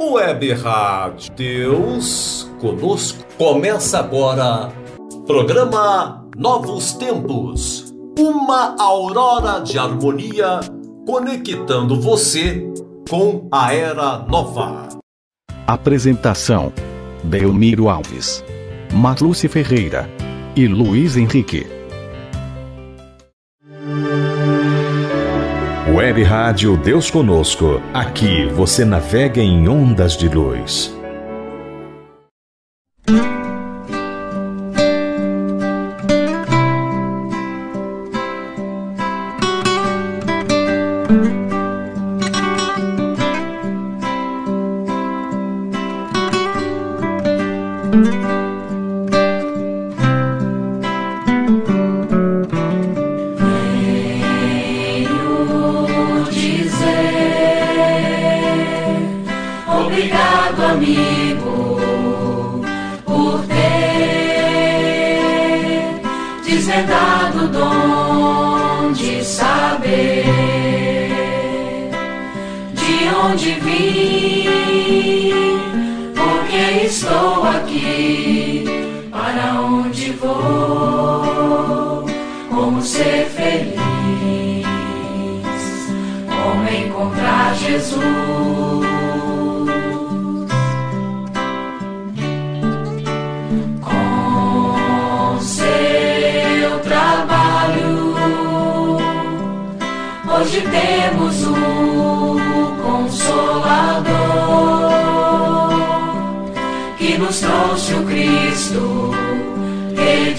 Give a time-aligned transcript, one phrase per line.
[0.00, 3.24] Web Rádio Deus conosco.
[3.36, 4.72] Começa agora
[5.26, 7.92] programa Novos Tempos.
[8.16, 10.60] Uma aurora de harmonia
[11.04, 12.64] conectando você
[13.10, 14.88] com a era nova.
[15.66, 16.72] Apresentação:
[17.24, 18.44] Belmiro Alves,
[18.92, 20.08] Matluce Ferreira
[20.54, 21.77] e Luiz Henrique.
[26.08, 27.82] Web Rádio Deus Conosco.
[27.92, 30.97] Aqui você navega em ondas de luz.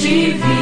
[0.09, 0.58] she?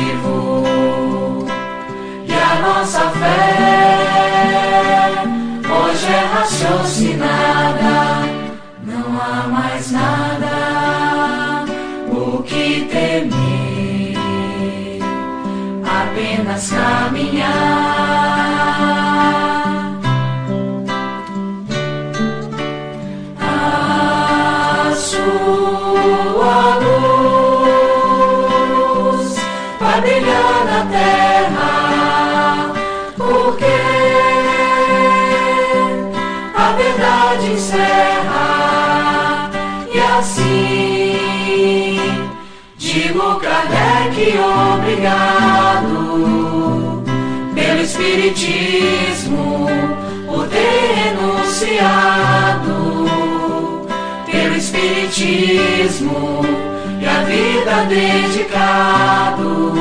[57.85, 59.73] Dedicado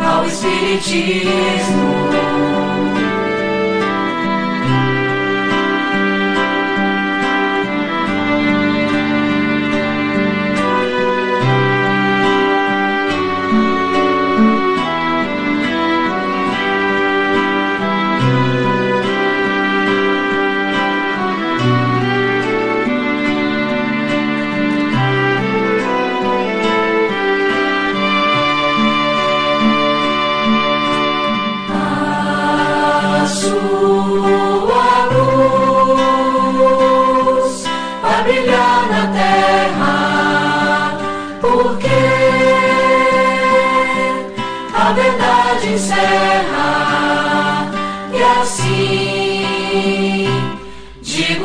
[0.00, 2.01] ao espiritismo.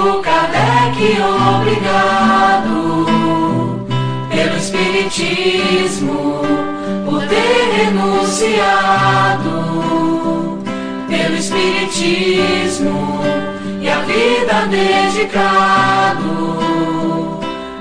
[0.07, 0.95] Digo Kardec
[1.59, 3.05] obrigado
[4.29, 6.41] pelo espiritismo
[7.05, 9.51] por ter renunciado
[11.09, 13.19] pelo espiritismo
[13.81, 16.57] e a vida dedicado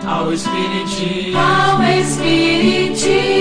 [0.06, 1.38] ao espiritismo.
[1.38, 3.37] Ao espiritismo.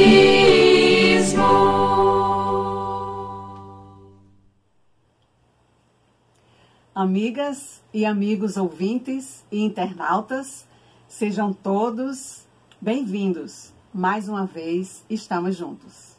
[6.94, 10.67] Amigas e amigos ouvintes e internautas,
[11.08, 12.46] sejam todos
[12.81, 13.72] bem-vindos.
[13.93, 16.17] Mais uma vez estamos juntos.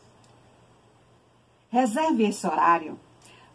[1.68, 2.98] Reserve esse horário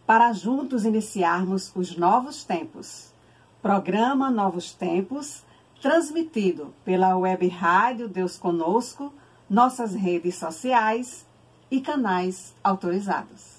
[0.06, 3.12] para juntos iniciarmos os novos tempos.
[3.60, 5.42] Programa Novos Tempos,
[5.80, 9.12] transmitido pela web rádio Deus Conosco,
[9.50, 11.26] nossas redes sociais
[11.68, 13.51] e canais autorizados.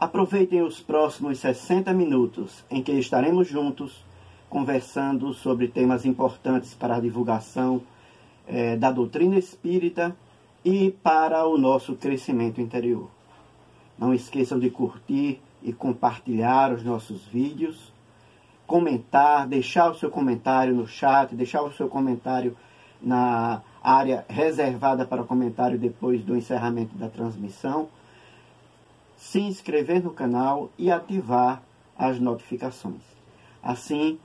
[0.00, 4.04] Aproveitem os próximos 60 minutos em que estaremos juntos
[4.48, 7.82] conversando sobre temas importantes para a divulgação
[8.46, 10.16] eh, da doutrina espírita
[10.64, 13.10] e para o nosso crescimento interior.
[13.98, 17.92] Não esqueçam de curtir e compartilhar os nossos vídeos
[18.68, 22.54] comentar, deixar o seu comentário no chat, deixar o seu comentário
[23.00, 27.88] na área reservada para comentário depois do encerramento da transmissão,
[29.18, 31.60] se inscrever no canal e ativar
[31.98, 33.02] as notificações.
[33.60, 34.18] Assim,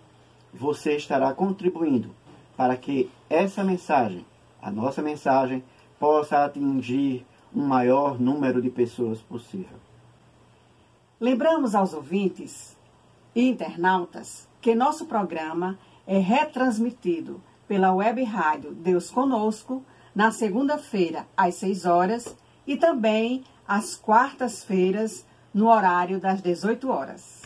[0.54, 2.12] você estará contribuindo
[2.56, 4.24] para que essa mensagem,
[4.62, 5.64] a nossa mensagem,
[6.00, 9.78] possa atingir um maior número de pessoas possível.
[11.20, 12.78] Lembramos aos ouvintes
[13.36, 21.56] e internautas que nosso programa é retransmitido pela web rádio Deus Conosco na segunda-feira às
[21.56, 22.38] 6 horas
[22.68, 27.42] e também às quartas-feiras no horário das 18 horas.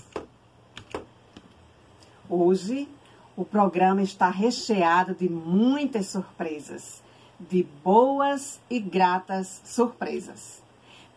[2.30, 2.88] Hoje,
[3.36, 7.04] o programa está recheado de muitas surpresas,
[7.40, 10.62] de boas e gratas surpresas.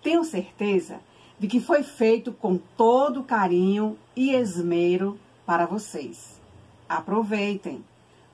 [0.03, 1.01] Tenho certeza
[1.39, 6.39] de que foi feito com todo carinho e esmero para vocês.
[6.87, 7.83] Aproveitem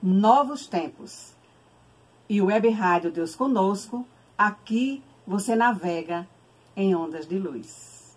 [0.02, 1.32] novos tempos.
[2.28, 4.04] E o Web Rádio Deus Conosco,
[4.36, 6.26] aqui você navega
[6.76, 8.16] em ondas de luz.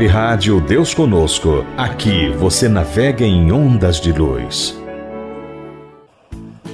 [0.00, 1.62] Web Rádio Deus Conosco.
[1.76, 4.74] Aqui você navega em ondas de luz.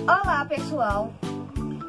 [0.04, 1.12] Olá, pessoal.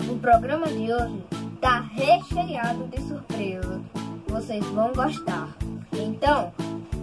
[0.09, 3.79] O programa de hoje está recheado de surpresas.
[4.27, 5.55] Vocês vão gostar.
[5.93, 6.51] Então,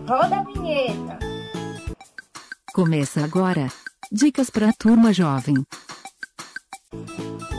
[0.05, 1.17] roda a vinheta.
[2.75, 3.69] Começa agora.
[4.11, 5.55] Dicas para a turma jovem.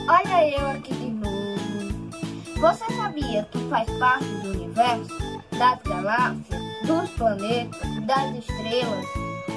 [0.09, 2.59] Olha eu aqui de novo.
[2.59, 5.25] Você sabia que faz parte do universo?
[5.57, 9.05] das galáxias, dos planetas, das estrelas.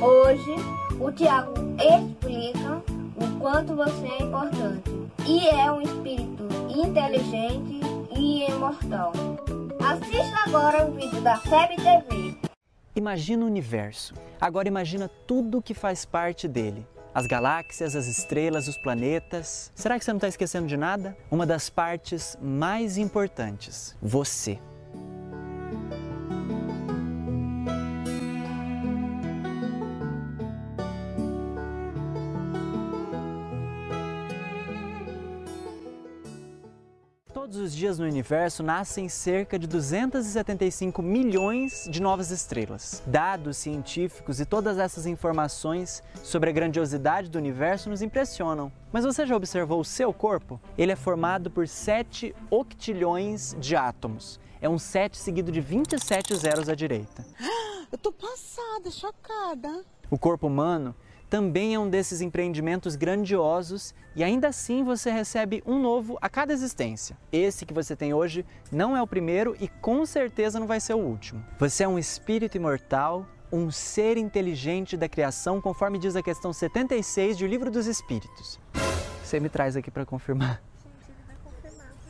[0.01, 0.55] Hoje,
[1.01, 2.83] o Tiago explica
[3.17, 4.91] o quanto você é importante
[5.27, 7.81] e é um espírito inteligente
[8.17, 9.13] e imortal.
[9.81, 12.39] Assista agora o vídeo da FEB TV.
[12.95, 14.15] Imagina o universo.
[14.41, 19.73] Agora imagina tudo que faz parte dele as galáxias, as estrelas, os planetas.
[19.75, 21.17] Será que você não está esquecendo de nada?
[21.31, 24.59] Uma das partes mais importantes: você.
[37.69, 43.03] Os dias no universo nascem cerca de 275 milhões de novas estrelas.
[43.07, 48.73] Dados científicos e todas essas informações sobre a grandiosidade do universo nos impressionam.
[48.91, 50.59] Mas você já observou o seu corpo?
[50.79, 54.41] Ele é formado por 7 octilhões de átomos.
[54.63, 57.23] É um 7 seguido de 27 zeros à direita.
[57.93, 59.85] Eu tô passada, chocada.
[60.11, 60.95] O corpo humano
[61.29, 66.53] também é um desses empreendimentos grandiosos e ainda assim você recebe um novo a cada
[66.53, 67.17] existência.
[67.31, 70.95] Esse que você tem hoje não é o primeiro e com certeza não vai ser
[70.95, 71.45] o último.
[71.59, 77.37] Você é um espírito imortal, um ser inteligente da criação, conforme diz a questão 76
[77.37, 78.59] do Livro dos Espíritos.
[79.23, 80.63] Você me traz aqui para confirmar.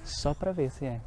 [0.04, 1.00] Só para ver se é.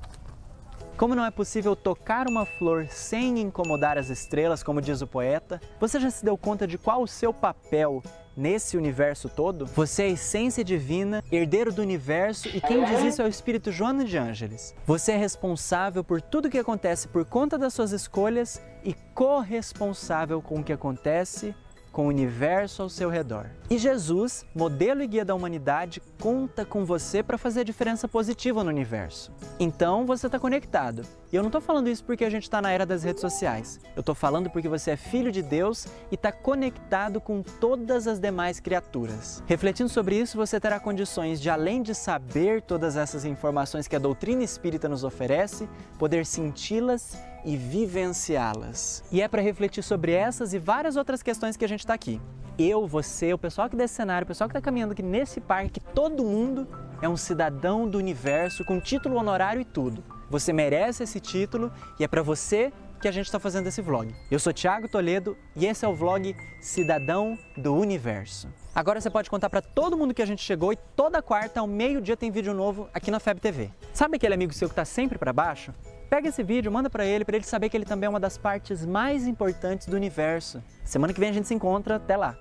[1.01, 5.60] Como não é possível tocar uma flor sem incomodar as estrelas, como diz o poeta,
[5.79, 8.03] você já se deu conta de qual o seu papel
[8.38, 9.65] nesse universo todo?
[9.65, 13.72] Você é a essência divina, herdeiro do universo e quem diz isso é o Espírito
[13.72, 14.75] Joana de Ângeles.
[14.86, 20.60] Você é responsável por tudo que acontece por conta das suas escolhas e corresponsável com
[20.60, 21.55] o que acontece
[21.91, 23.48] com o universo ao seu redor.
[23.69, 28.63] E Jesus, modelo e guia da humanidade, conta com você para fazer a diferença positiva
[28.63, 29.31] no universo.
[29.60, 31.03] Então você está conectado.
[31.31, 33.79] E eu não estou falando isso porque a gente está na era das redes sociais.
[33.95, 38.19] Eu estou falando porque você é filho de Deus e está conectado com todas as
[38.19, 39.41] demais criaturas.
[39.48, 44.00] Refletindo sobre isso, você terá condições de, além de saber todas essas informações que a
[44.00, 49.03] doutrina espírita nos oferece, poder senti-las e vivenciá-las.
[49.12, 52.21] E é para refletir sobre essas e várias outras questões que a gente está aqui.
[52.57, 55.79] Eu, você, o pessoal aqui desse cenário, o pessoal que está caminhando aqui nesse parque,
[55.79, 56.67] todo mundo
[57.01, 60.03] é um cidadão do universo com título honorário e tudo.
[60.29, 62.71] Você merece esse título e é para você
[63.01, 64.13] que a gente está fazendo esse vlog.
[64.29, 68.48] Eu sou Thiago Toledo e esse é o vlog Cidadão do Universo.
[68.75, 71.67] Agora você pode contar para todo mundo que a gente chegou e toda quarta ao
[71.67, 73.71] meio-dia tem vídeo novo aqui na FEB TV.
[73.91, 75.74] Sabe aquele amigo seu que está sempre para baixo?
[76.12, 78.38] Pega esse vídeo, manda para ele, para ele saber que ele também é uma das
[78.38, 80.62] partes mais importantes do universo.
[80.84, 82.38] Semana que vem a gente se encontra, até lá.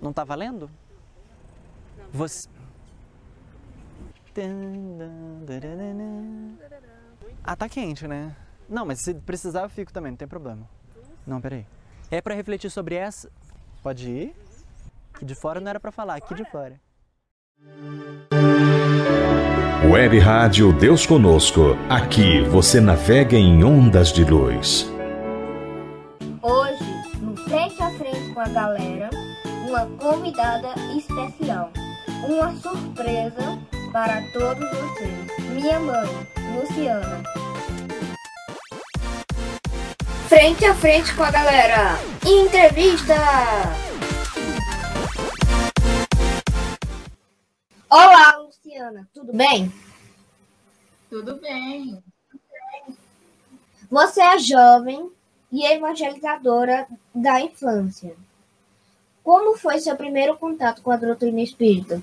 [0.00, 0.70] Não tá valendo?
[2.12, 2.48] Você
[7.42, 8.36] Ah, tá quente, né?
[8.68, 10.70] Não, mas se precisar eu fico também, não tem problema.
[11.26, 11.66] Não, peraí.
[12.12, 13.28] É para refletir sobre essa.
[13.82, 14.43] Pode ir?
[15.18, 16.80] Que de fora não era para falar, aqui de fora.
[19.90, 21.76] Web Rádio Deus Conosco.
[21.88, 24.90] Aqui você navega em ondas de luz.
[26.42, 29.10] Hoje, no Frente a Frente com a Galera,
[29.68, 31.70] uma convidada especial.
[32.26, 33.58] Uma surpresa
[33.92, 35.26] para todos vocês.
[35.52, 36.08] Minha mãe,
[36.56, 37.22] Luciana.
[40.28, 41.98] Frente a Frente com a Galera.
[42.26, 43.83] Entrevista!
[47.96, 49.72] Olá, Luciana, tudo bem?
[51.08, 52.02] Tudo bem.
[53.88, 55.12] Você é jovem
[55.52, 58.16] e evangelizadora da infância.
[59.22, 62.02] Como foi seu primeiro contato com a doutrina espírita?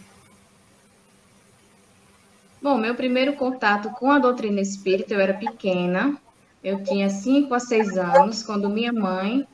[2.62, 6.18] Bom, meu primeiro contato com a doutrina espírita, eu era pequena,
[6.64, 9.46] eu tinha 5 a 6 anos, quando minha mãe,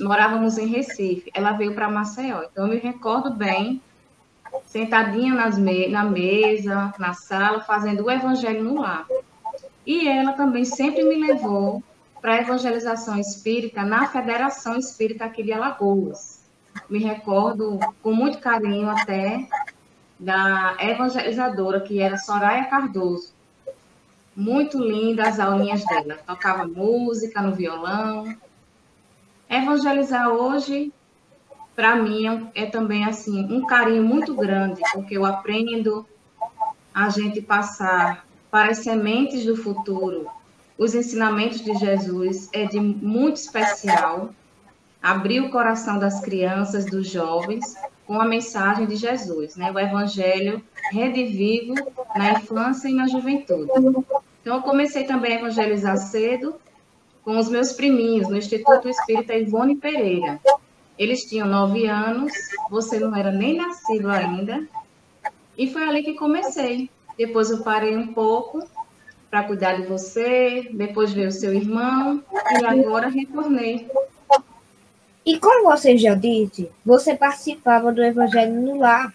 [0.00, 2.42] morávamos em Recife, ela veio para Maceió.
[2.44, 3.82] Então, eu me recordo bem,
[4.66, 9.06] sentadinha me na mesa, na sala, fazendo o evangelho no lar.
[9.86, 11.82] E ela também sempre me levou
[12.20, 16.44] para a evangelização espírita na Federação Espírita aqui de Alagoas.
[16.90, 19.48] Me recordo com muito carinho até
[20.18, 23.32] da evangelizadora, que era Soraya Cardoso.
[24.34, 26.18] Muito linda as aulinhas dela.
[26.26, 28.36] Tocava música no violão.
[29.48, 30.92] Evangelizar hoje,
[31.76, 36.06] para mim, é também assim um carinho muito grande, porque eu aprendo
[36.92, 40.26] a gente passar para as sementes do futuro.
[40.78, 44.30] Os ensinamentos de Jesus é de muito especial.
[45.02, 49.70] Abrir o coração das crianças, dos jovens, com a mensagem de Jesus, né?
[49.70, 51.74] O Evangelho redivivo
[52.16, 53.70] na infância e na juventude.
[54.40, 56.54] Então, eu comecei também a evangelizar cedo
[57.22, 60.40] com os meus priminhos no Instituto Espírita Ivone Pereira.
[60.98, 62.32] Eles tinham nove anos,
[62.70, 64.66] você não era nem nascido ainda,
[65.56, 66.90] e foi ali que comecei.
[67.18, 68.66] Depois eu parei um pouco
[69.30, 73.90] para cuidar de você, depois veio o seu irmão e agora retornei.
[75.24, 79.12] E como você já disse, você participava do Evangelho no lar.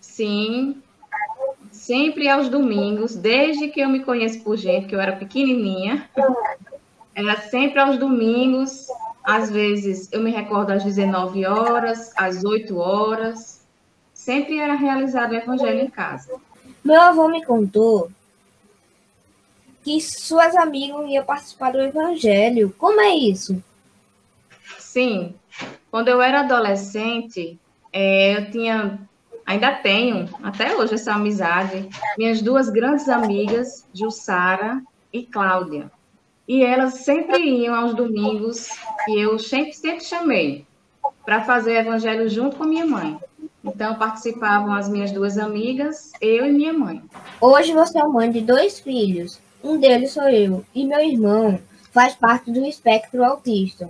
[0.00, 0.82] Sim,
[1.72, 6.08] sempre aos domingos, desde que eu me conheço por gente, que eu era pequenininha.
[7.14, 8.88] Era sempre aos domingos,
[9.24, 13.64] às vezes eu me recordo às 19 horas, às 8 horas.
[14.12, 16.34] Sempre era realizado o evangelho em casa.
[16.84, 18.10] Meu avô me contou
[19.82, 22.74] que suas amigas iam participar do evangelho.
[22.78, 23.62] Como é isso?
[24.78, 25.34] Sim.
[25.90, 27.58] Quando eu era adolescente,
[27.92, 28.98] é, eu tinha,
[29.46, 31.88] ainda tenho, até hoje, essa amizade.
[32.18, 35.90] Minhas duas grandes amigas, Jussara e Cláudia.
[36.46, 38.68] E elas sempre iam aos domingos,
[39.08, 40.66] e eu sempre, sempre chamei
[41.24, 43.18] para fazer evangelho junto com minha mãe.
[43.64, 47.02] Então participavam as minhas duas amigas, eu e minha mãe.
[47.40, 49.40] Hoje você é mãe de dois filhos.
[49.62, 51.58] Um deles sou eu, e meu irmão
[51.90, 53.88] faz parte do espectro autista.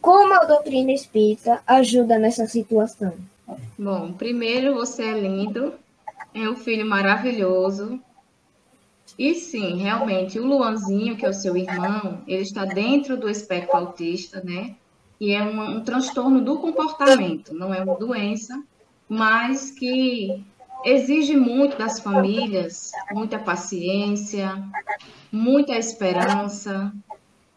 [0.00, 3.14] Como a doutrina espírita ajuda nessa situação?
[3.78, 5.74] Bom, primeiro você é lindo,
[6.34, 8.00] é um filho maravilhoso,
[9.18, 13.76] e sim, realmente, o Luanzinho, que é o seu irmão, ele está dentro do espectro
[13.76, 14.74] autista, né?
[15.20, 18.62] E é um, um transtorno do comportamento, não é uma doença,
[19.08, 20.44] mas que
[20.84, 24.62] exige muito das famílias, muita paciência,
[25.30, 26.92] muita esperança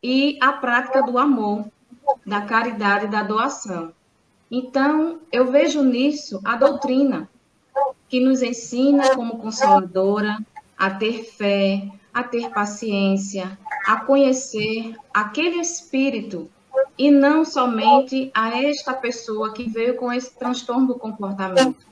[0.03, 1.65] e a prática do amor,
[2.25, 3.91] da caridade e da doação.
[4.51, 7.27] Então, eu vejo nisso a doutrina,
[8.07, 10.37] que nos ensina como consoladora,
[10.77, 16.49] a ter fé, a ter paciência, a conhecer aquele espírito
[16.97, 21.85] e não somente a esta pessoa que veio com esse transtorno do comportamento.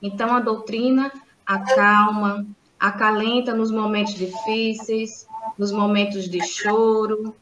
[0.00, 1.12] Então, a doutrina
[1.44, 2.46] acalma,
[2.78, 5.26] acalenta nos momentos difíceis,
[5.58, 7.34] nos momentos de choro,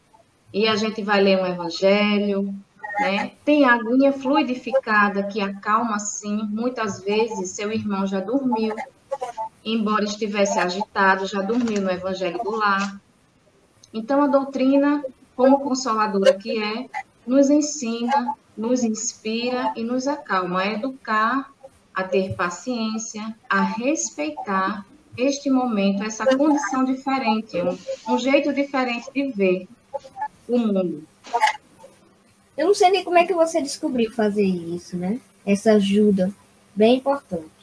[0.53, 2.55] e a gente vai ler um evangelho,
[2.99, 3.33] né?
[3.45, 6.43] Tem a aguinha fluidificada que acalma, sim.
[6.51, 8.75] Muitas vezes seu irmão já dormiu,
[9.65, 13.01] embora estivesse agitado, já dormiu no Evangelho do Lar.
[13.93, 15.05] Então, a doutrina,
[15.37, 16.89] como consoladora que é,
[17.27, 21.53] nos ensina, nos inspira e nos acalma a educar,
[21.95, 27.79] a ter paciência, a respeitar este momento, essa condição diferente, um,
[28.15, 29.69] um jeito diferente de ver
[30.49, 31.05] o mundo.
[32.57, 35.21] Eu não sei nem como é que você descobriu fazer isso, né?
[35.45, 36.33] Essa ajuda
[36.75, 37.62] bem importante.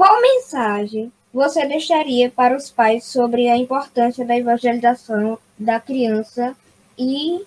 [0.00, 6.56] Qual mensagem você deixaria para os pais sobre a importância da evangelização da criança
[6.96, 7.44] e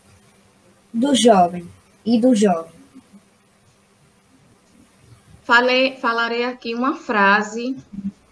[0.93, 1.67] do jovem
[2.05, 2.71] e do jovem?
[5.43, 7.75] Falei, falarei aqui uma frase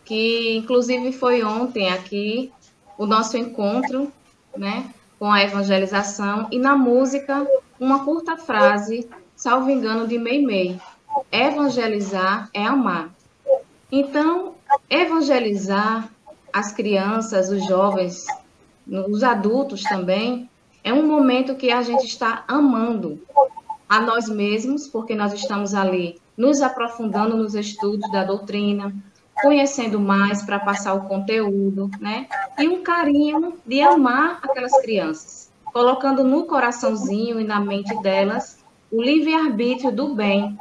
[0.06, 2.54] que inclusive foi ontem aqui
[3.00, 4.14] o nosso encontro,
[4.56, 7.44] né, com a evangelização e na música
[7.80, 10.80] uma curta frase, salvo engano de Meimei.
[11.32, 13.10] Evangelizar é amar.
[13.92, 14.56] Então,
[14.90, 16.10] evangelizar
[16.54, 18.26] as crianças, os jovens,
[18.88, 20.50] os adultos também,
[20.84, 23.22] é um momento que a gente está amando
[23.90, 28.96] a nós mesmos, porque nós estamos ali nos aprofundando nos estudos da doutrina,
[29.42, 32.28] conhecendo mais para passar o conteúdo, né?
[32.58, 38.60] E um carinho de amar aquelas crianças, colocando no coraçãozinho e na mente delas
[38.92, 40.58] o livre-arbítrio do bem,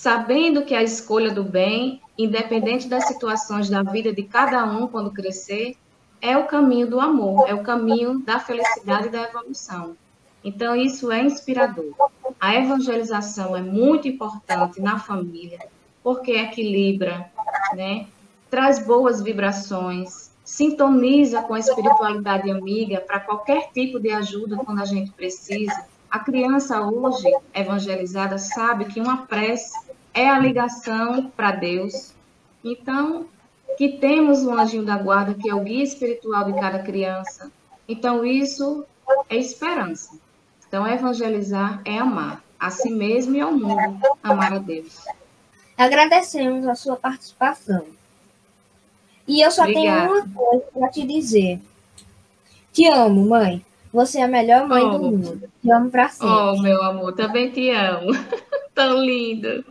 [0.00, 5.10] sabendo que a escolha do bem independente das situações da vida de cada um quando
[5.10, 5.76] crescer,
[6.22, 9.96] é o caminho do amor, é o caminho da felicidade e da evolução.
[10.44, 11.92] Então, isso é inspirador.
[12.38, 15.58] A evangelização é muito importante na família,
[16.00, 17.28] porque equilibra,
[17.74, 18.06] né?
[18.48, 24.84] traz boas vibrações, sintoniza com a espiritualidade amiga para qualquer tipo de ajuda quando a
[24.84, 25.84] gente precisa.
[26.10, 29.72] A criança hoje evangelizada sabe que uma prece
[30.14, 32.14] é a ligação para Deus.
[32.64, 33.26] Então,
[33.76, 37.52] que temos um anjinho da guarda que é o guia espiritual de cada criança.
[37.86, 38.84] Então, isso
[39.28, 40.18] é esperança.
[40.66, 45.04] Então, evangelizar é amar a si mesmo e ao mundo, amar a Deus.
[45.76, 47.86] Agradecemos a sua participação.
[49.26, 50.08] E eu só Obrigada.
[50.08, 51.60] tenho uma coisa para te dizer.
[52.72, 53.64] Te amo, mãe.
[53.92, 54.90] Você é a melhor mãe oh.
[54.90, 55.50] do mundo.
[55.62, 56.28] Te amo para sempre.
[56.28, 58.10] Oh, meu amor, também te amo.
[58.74, 59.64] Tão lindo.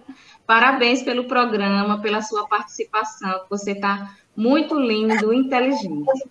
[0.46, 3.42] Parabéns pelo programa, pela sua participação.
[3.50, 6.30] Você está muito lindo, inteligente.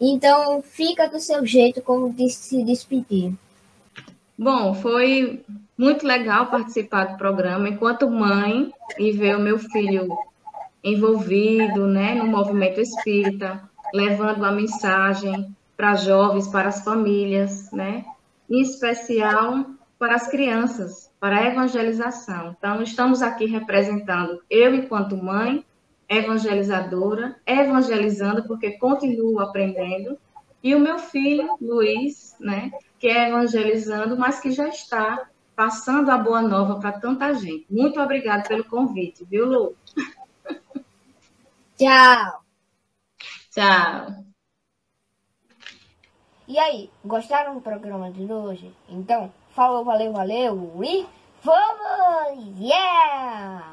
[0.00, 3.32] Então, fica do seu jeito como de se despedir.
[4.38, 5.42] Bom, foi
[5.78, 10.08] muito legal participar do programa enquanto mãe e ver o meu filho
[10.84, 13.62] envolvido né, no movimento espírita,
[13.94, 18.04] levando a mensagem para jovens, para as famílias, né?
[18.48, 19.66] em especial
[19.98, 22.54] para as crianças, para a evangelização.
[22.56, 25.64] Então, estamos aqui representando eu, enquanto mãe,
[26.08, 30.18] evangelizadora, evangelizando, porque continuo aprendendo,
[30.62, 36.18] e o meu filho, Luiz, né, que é evangelizando, mas que já está passando a
[36.18, 37.66] boa nova para tanta gente.
[37.70, 39.76] Muito obrigada pelo convite, viu, Lu?
[41.76, 42.44] Tchau.
[43.50, 44.25] Tchau.
[46.48, 48.72] E aí, gostaram do programa de hoje?
[48.88, 51.04] Então, falou, valeu, valeu e
[51.42, 52.60] vamos!
[52.60, 53.64] Yeah!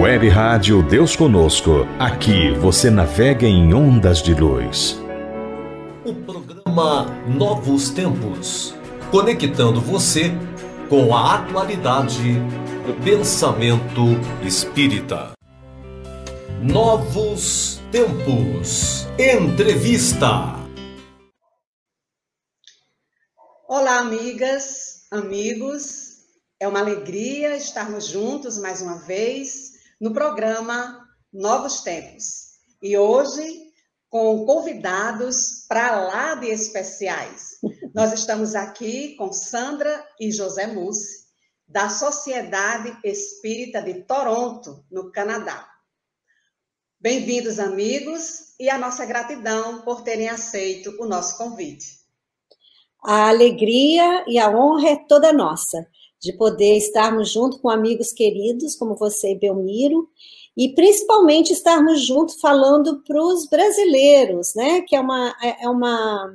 [0.00, 1.84] Web Rádio Deus Conosco.
[1.98, 5.02] Aqui você navega em ondas de luz.
[6.04, 8.72] O programa Novos Tempos
[9.10, 10.30] conectando você
[10.88, 12.34] com a atualidade
[12.86, 14.02] do pensamento
[14.46, 15.32] espírita.
[16.62, 17.77] Novos Tempos.
[19.18, 20.26] Entrevista.
[23.66, 26.18] Olá, amigas, amigos.
[26.60, 32.58] É uma alegria estarmos juntos mais uma vez no programa Novos Tempos.
[32.82, 33.72] E hoje
[34.10, 37.58] com convidados para lá de especiais.
[37.94, 41.26] Nós estamos aqui com Sandra e José Mussi,
[41.66, 45.77] da Sociedade Espírita de Toronto, no Canadá.
[47.00, 52.00] Bem-vindos, amigos, e a nossa gratidão por terem aceito o nosso convite.
[53.00, 55.86] A alegria e a honra é toda nossa
[56.20, 60.08] de poder estarmos junto com amigos queridos como você e Belmiro,
[60.56, 64.80] e principalmente estarmos juntos falando para os brasileiros, né?
[64.80, 66.34] Que é uma, é, é uma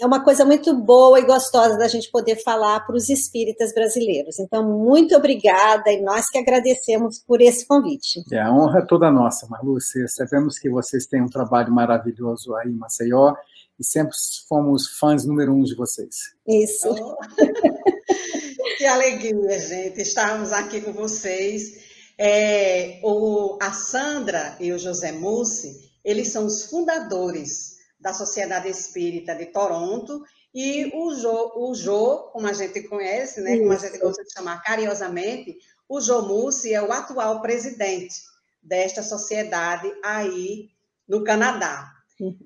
[0.00, 4.38] é uma coisa muito boa e gostosa da gente poder falar para os espíritas brasileiros.
[4.38, 8.24] Então, muito obrigada e nós que agradecemos por esse convite.
[8.32, 10.08] É, a honra é toda nossa, Marlúcia.
[10.08, 13.34] Sabemos que vocês têm um trabalho maravilhoso aí em Maceió
[13.78, 14.16] e sempre
[14.48, 16.34] fomos fãs número um de vocês.
[16.48, 16.88] Isso.
[16.88, 17.16] Oh.
[18.78, 21.90] que alegria, gente, estarmos aqui com vocês.
[22.16, 27.69] É, o, a Sandra e o José Mussi, eles são os fundadores
[28.00, 33.58] da Sociedade Espírita de Toronto, e o Jô, o Jô como a gente conhece, né,
[33.58, 35.58] como a gente gosta de chamar carinhosamente,
[35.88, 38.14] o Jô Mussi é o atual presidente
[38.62, 40.70] desta sociedade aí
[41.08, 41.92] no Canadá.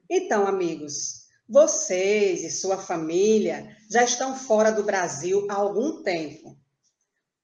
[0.09, 6.57] Então, amigos, vocês e sua família já estão fora do Brasil há algum tempo.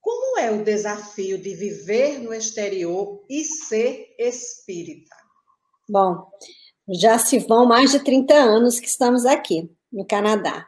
[0.01, 5.15] Como é o desafio de viver no exterior e ser espírita?
[5.89, 6.31] Bom,
[6.93, 10.67] já se vão mais de 30 anos que estamos aqui, no Canadá.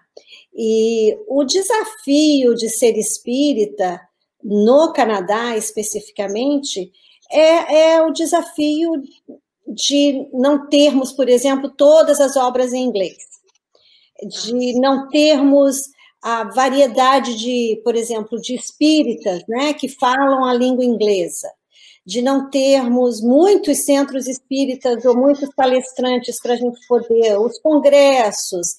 [0.54, 4.00] E o desafio de ser espírita,
[4.42, 6.92] no Canadá especificamente,
[7.30, 8.92] é, é o desafio
[9.66, 13.16] de não termos, por exemplo, todas as obras em inglês,
[14.22, 15.88] de não termos
[16.22, 21.48] a variedade de, por exemplo, de espíritas, né, que falam a língua inglesa,
[22.04, 28.76] de não termos muitos centros espíritas ou muitos palestrantes para a gente poder, os congressos,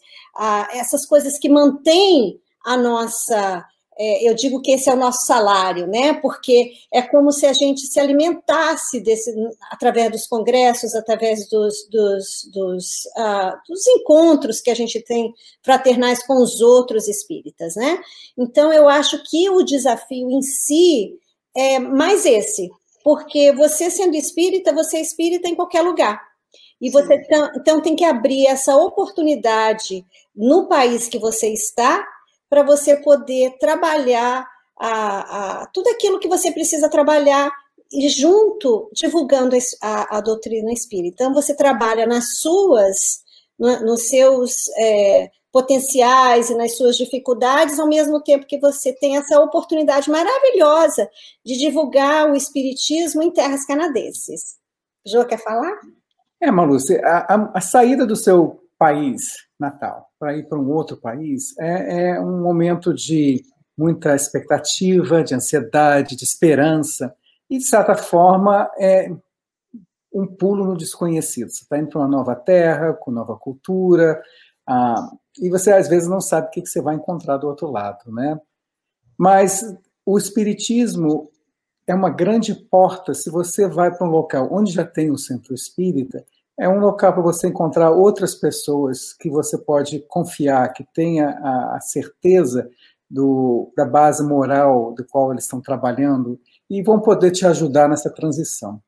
[0.73, 3.65] essas coisas que mantêm a nossa.
[3.95, 6.13] É, eu digo que esse é o nosso salário, né?
[6.15, 9.31] Porque é como se a gente se alimentasse desse,
[9.69, 15.31] através dos congressos, através dos, dos, dos, ah, dos encontros que a gente tem
[15.62, 17.99] fraternais com os outros espíritas, né?
[18.36, 21.13] Então, eu acho que o desafio em si
[21.55, 22.71] é mais esse,
[23.03, 26.21] porque você sendo espírita, você é espírita em qualquer lugar.
[26.79, 32.05] E você então, então tem que abrir essa oportunidade no país que você está
[32.49, 34.47] para você poder trabalhar
[34.79, 37.51] a, a, tudo aquilo que você precisa trabalhar
[37.91, 41.23] e junto divulgando a, a doutrina espírita.
[41.23, 43.23] Então você trabalha nas suas,
[43.57, 49.17] no, nos seus é, potenciais e nas suas dificuldades, ao mesmo tempo que você tem
[49.17, 51.07] essa oportunidade maravilhosa
[51.45, 54.57] de divulgar o espiritismo em terras canadenses.
[55.05, 55.79] Jô, quer falar?
[56.41, 60.97] É, Maluce, a, a, a saída do seu país natal para ir para um outro
[60.97, 63.45] país é, é um momento de
[63.77, 67.15] muita expectativa, de ansiedade, de esperança,
[67.49, 69.11] e, de certa forma, é
[70.11, 71.49] um pulo no desconhecido.
[71.49, 74.21] Você está indo para uma nova terra, com nova cultura,
[74.67, 78.12] ah, e você às vezes não sabe o que você vai encontrar do outro lado,
[78.12, 78.39] né?
[79.17, 79.63] Mas
[80.06, 81.30] o espiritismo
[81.88, 83.13] é uma grande porta.
[83.13, 86.24] Se você vai para um local onde já tem um centro espírita,
[86.58, 91.80] é um local para você encontrar outras pessoas que você pode confiar, que tenha a,
[91.82, 92.69] certeza
[93.10, 98.10] do, da base moral do qual eles estão trabalhando e vão poder te ajudar nessa
[98.10, 98.82] transição.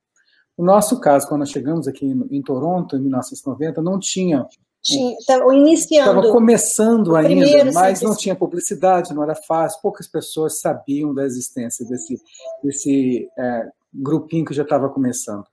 [0.58, 4.48] No nosso caso, quando nós chegamos aqui em Toronto, em 1990, não tinha
[4.88, 6.20] Estava iniciando.
[6.20, 11.86] Estava começando ainda, mas não tinha publicidade, não era fácil, poucas pessoas sabiam da existência
[11.88, 12.22] desse,
[12.64, 15.46] desse é, grupinho que já estava começando.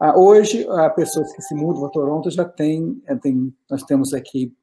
[0.00, 4.14] Ah, hoje, há pessoas que se mudam a Toronto já tem, é, tem nós temos
[4.14, 4.54] aqui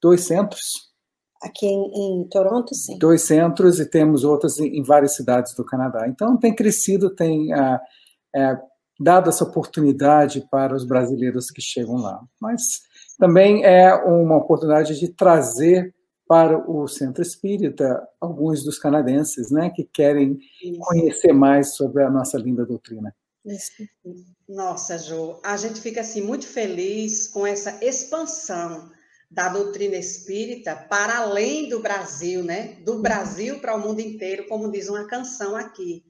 [0.00, 0.94] dois centros.
[1.42, 2.96] Aqui em, em, Toronto, sim.
[2.98, 6.08] Dois centros e temos outros em, em várias cidades do Canadá.
[6.08, 7.78] Então, tem crescido, tem ah,
[8.34, 8.56] é,
[8.98, 12.18] dado essa oportunidade para os brasileiros que chegam lá.
[12.40, 12.85] Mas
[13.18, 15.94] também é uma oportunidade de trazer
[16.28, 20.38] para o Centro Espírita alguns dos canadenses né, que querem
[20.80, 23.14] conhecer mais sobre a nossa linda doutrina.
[24.48, 28.90] Nossa, Jo, a gente fica assim muito feliz com essa expansão
[29.30, 32.76] da doutrina espírita para além do Brasil, né?
[32.84, 36.04] Do Brasil para o mundo inteiro, como diz uma canção aqui.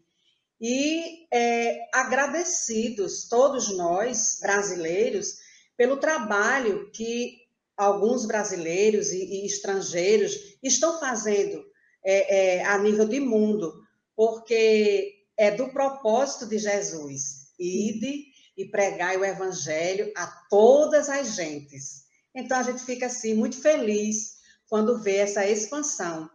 [0.61, 5.37] E é, agradecidos, todos nós, brasileiros,
[5.77, 7.39] pelo trabalho que
[7.77, 11.65] alguns brasileiros e, e estrangeiros estão fazendo
[12.05, 13.85] é, é, a nível de mundo,
[14.15, 18.25] porque é do propósito de Jesus, ide
[18.57, 22.07] e pregai o evangelho a todas as gentes.
[22.35, 24.37] Então a gente fica assim muito feliz
[24.69, 26.31] quando vê essa expansão.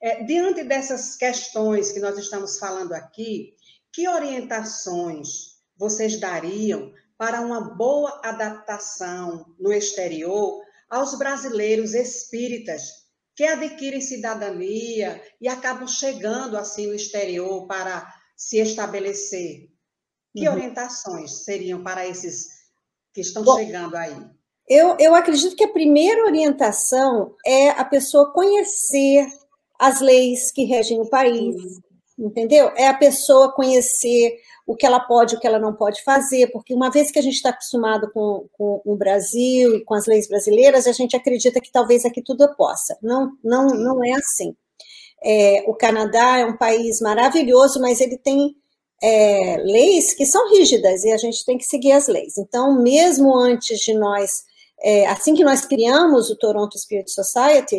[0.00, 3.54] É, diante dessas questões que nós estamos falando aqui,
[3.92, 13.04] que orientações vocês dariam para uma boa adaptação no exterior aos brasileiros espíritas
[13.36, 19.68] que adquirem cidadania e acabam chegando assim no exterior para se estabelecer.
[20.36, 20.54] Que uhum.
[20.54, 22.46] orientações seriam para esses
[23.12, 24.16] que estão Bom, chegando aí?
[24.68, 29.26] Eu, eu acredito que a primeira orientação é a pessoa conhecer
[29.78, 31.80] as leis que regem o país, uhum.
[32.18, 32.70] Entendeu?
[32.76, 36.72] É a pessoa conhecer o que ela pode, o que ela não pode fazer, porque
[36.72, 40.28] uma vez que a gente está acostumado com, com, o Brasil e com as leis
[40.28, 42.96] brasileiras, a gente acredita que talvez aqui tudo possa.
[43.02, 44.56] Não, não, não é assim.
[45.22, 48.56] É, o Canadá é um país maravilhoso, mas ele tem
[49.02, 52.38] é, leis que são rígidas e a gente tem que seguir as leis.
[52.38, 54.44] Então, mesmo antes de nós,
[54.82, 57.78] é, assim que nós criamos o Toronto Spirit Society,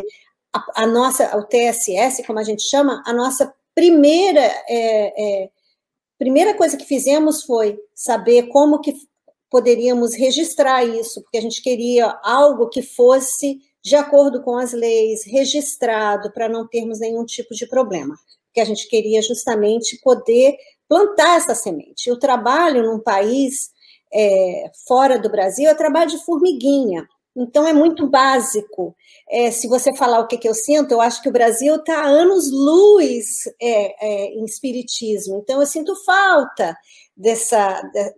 [0.52, 5.50] a, a, nossa, o TSS, como a gente chama, a nossa primeira é, é
[6.18, 8.94] primeira coisa que fizemos foi saber como que
[9.50, 15.24] poderíamos registrar isso, porque a gente queria algo que fosse de acordo com as leis,
[15.24, 18.16] registrado, para não termos nenhum tipo de problema.
[18.46, 20.56] Porque a gente queria justamente poder
[20.88, 22.10] plantar essa semente.
[22.10, 23.70] O trabalho num país
[24.12, 27.06] é, fora do Brasil é trabalho de formiguinha.
[27.36, 28.96] Então, é muito básico.
[29.30, 32.02] É, se você falar o que, que eu sinto, eu acho que o Brasil está
[32.02, 33.26] anos-luz
[33.60, 35.36] é, é, em espiritismo.
[35.42, 36.74] Então, eu sinto falta
[37.14, 38.14] dessa, de,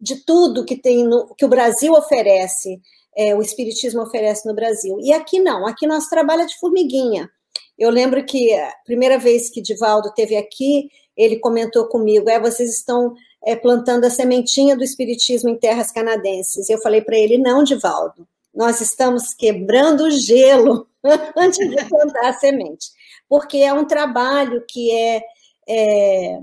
[0.00, 2.80] de tudo que tem no, que o Brasil oferece,
[3.16, 4.98] é, o espiritismo oferece no Brasil.
[5.00, 7.30] E aqui não, aqui nós trabalha de formiguinha.
[7.78, 12.70] Eu lembro que a primeira vez que Divaldo teve aqui, ele comentou comigo: é, vocês
[12.70, 16.68] estão é, plantando a sementinha do espiritismo em terras canadenses.
[16.68, 20.88] Eu falei para ele: não, Divaldo nós estamos quebrando o gelo
[21.36, 22.88] antes de plantar a semente,
[23.28, 25.22] porque é um trabalho que é,
[25.68, 26.38] é,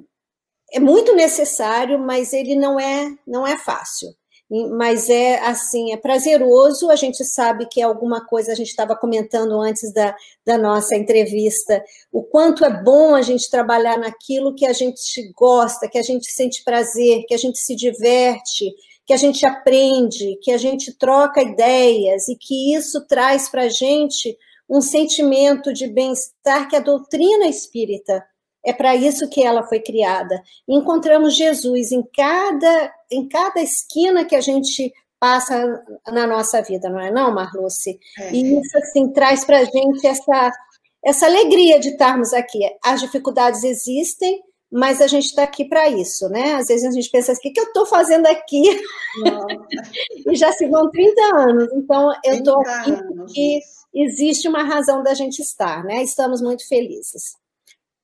[0.73, 4.09] é muito necessário, mas ele não é, não é fácil.
[4.77, 8.95] Mas é assim, é prazeroso, a gente sabe que é alguma coisa, a gente estava
[8.95, 14.67] comentando antes da, da nossa entrevista, o quanto é bom a gente trabalhar naquilo que
[14.67, 18.71] a gente gosta, que a gente sente prazer, que a gente se diverte,
[19.05, 23.69] que a gente aprende, que a gente troca ideias e que isso traz para a
[23.69, 24.37] gente
[24.69, 28.25] um sentimento de bem-estar que a doutrina espírita
[28.65, 30.41] é para isso que ela foi criada.
[30.67, 36.99] Encontramos Jesus em cada, em cada esquina que a gente passa na nossa vida, não
[36.99, 37.99] é não, Marluce?
[38.19, 38.33] É.
[38.33, 40.51] E isso, assim, traz para a gente essa,
[41.03, 42.59] essa alegria de estarmos aqui.
[42.83, 44.41] As dificuldades existem,
[44.73, 46.55] mas a gente está aqui para isso, né?
[46.55, 48.63] Às vezes a gente pensa, o que, que eu estou fazendo aqui?
[50.27, 53.59] e já se vão 30 anos, então eu estou aqui porque
[53.93, 56.01] existe uma razão da gente estar, né?
[56.01, 57.35] Estamos muito felizes.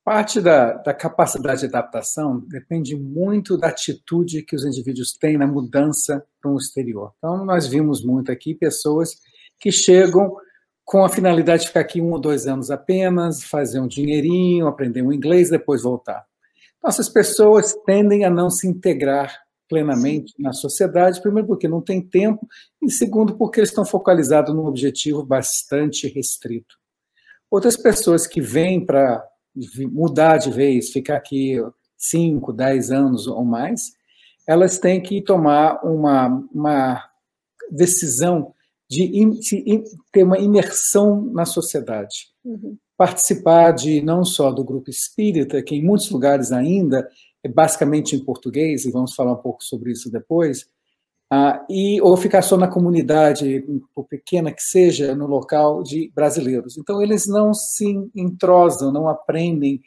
[0.06, 5.48] Parte da, da capacidade de adaptação depende muito da atitude que os indivíduos têm na
[5.48, 7.14] mudança para o exterior.
[7.18, 9.16] Então, nós vimos muito aqui pessoas
[9.60, 10.36] que chegam
[10.86, 15.02] com a finalidade de ficar aqui um ou dois anos apenas, fazer um dinheirinho, aprender
[15.02, 16.29] um inglês, depois voltar.
[16.84, 19.38] Nossas pessoas tendem a não se integrar
[19.68, 22.48] plenamente na sociedade, primeiro porque não tem tempo,
[22.82, 26.76] e segundo porque eles estão focalizados num objetivo bastante restrito.
[27.52, 29.24] Outras pessoas que vêm para
[29.92, 31.58] mudar de vez, ficar aqui
[31.98, 33.92] 5, 10 anos ou mais,
[34.48, 37.10] elas têm que tomar uma, uma
[37.70, 38.54] decisão
[38.90, 42.30] de, de ter uma imersão na sociedade.
[42.44, 42.76] Uhum.
[43.00, 47.08] Participar de não só do grupo espírita, que em muitos lugares ainda
[47.42, 50.68] é basicamente em português, e vamos falar um pouco sobre isso depois,
[51.32, 53.64] ah, e ou ficar só na comunidade,
[53.96, 56.78] por pequena que seja, no local de brasileiros.
[56.78, 59.80] Então, eles não se entrosam, não aprendem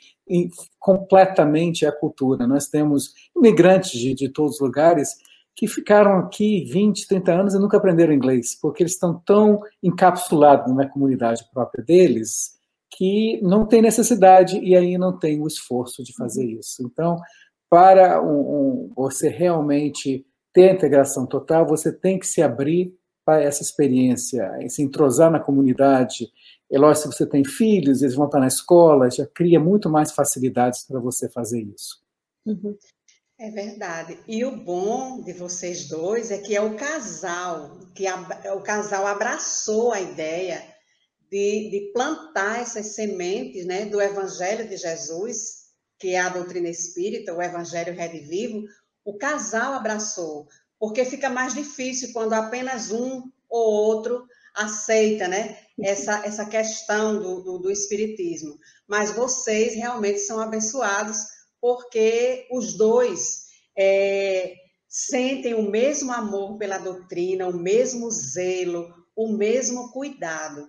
[0.79, 2.47] completamente a cultura.
[2.47, 5.11] Nós temos imigrantes de, de todos os lugares
[5.55, 10.75] que ficaram aqui 20, 30 anos e nunca aprenderam inglês, porque eles estão tão encapsulados
[10.75, 12.62] na comunidade própria deles
[12.97, 16.83] que não tem necessidade e aí não tem o esforço de fazer isso.
[16.83, 17.17] Então,
[17.71, 23.43] para um, um, você realmente ter a integração total, você tem que se abrir para
[23.43, 26.31] essa experiência, se entrosar na comunidade.
[26.71, 30.13] É lógico que você tem filhos, eles vão estar na escola, já cria muito mais
[30.13, 32.03] facilidades para você fazer isso.
[32.45, 32.77] Uhum.
[33.39, 34.19] É verdade.
[34.29, 38.17] E o bom de vocês dois é que é o casal, que a,
[38.55, 40.72] o casal abraçou a ideia
[41.33, 45.63] de, de plantar essas sementes né, do Evangelho de Jesus,
[45.99, 48.65] que é a doutrina espírita, o Evangelho redivivo,
[49.03, 50.47] o casal abraçou,
[50.79, 57.41] porque fica mais difícil quando apenas um ou outro aceita né, essa, essa questão do,
[57.41, 58.59] do, do espiritismo.
[58.87, 61.17] Mas vocês realmente são abençoados,
[61.59, 64.53] porque os dois é,
[64.87, 70.69] sentem o mesmo amor pela doutrina, o mesmo zelo, o mesmo cuidado.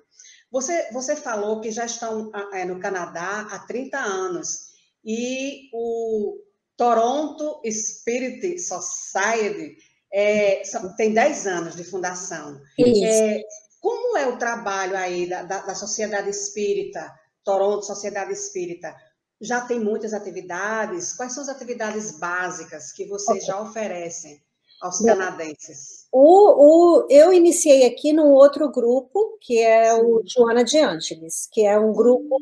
[0.53, 4.71] Você, você falou que já estão é, no Canadá há 30 anos
[5.03, 6.37] e o,
[6.75, 9.77] Toronto Spirit Society
[10.11, 10.61] é,
[10.97, 12.59] tem 10 anos de fundação.
[12.79, 13.41] É,
[13.79, 17.13] como é o trabalho aí da, da, da, Sociedade Espírita,
[17.43, 18.95] Toronto Sociedade Espírita?
[19.41, 21.13] Já tem muitas atividades?
[21.13, 24.41] Quais são as atividades básicas que vocês já oferecem
[24.81, 26.02] aos canadenses?
[26.15, 31.65] O, o, eu iniciei aqui num outro grupo, que é o Joana de Angeles, que
[31.65, 32.38] é um grupo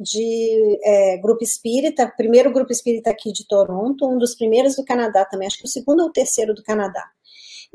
[0.00, 5.26] de é, grupo espírita, primeiro grupo espírita aqui de Toronto, um dos primeiros do Canadá
[5.26, 7.04] também, acho que o segundo ou o terceiro do Canadá.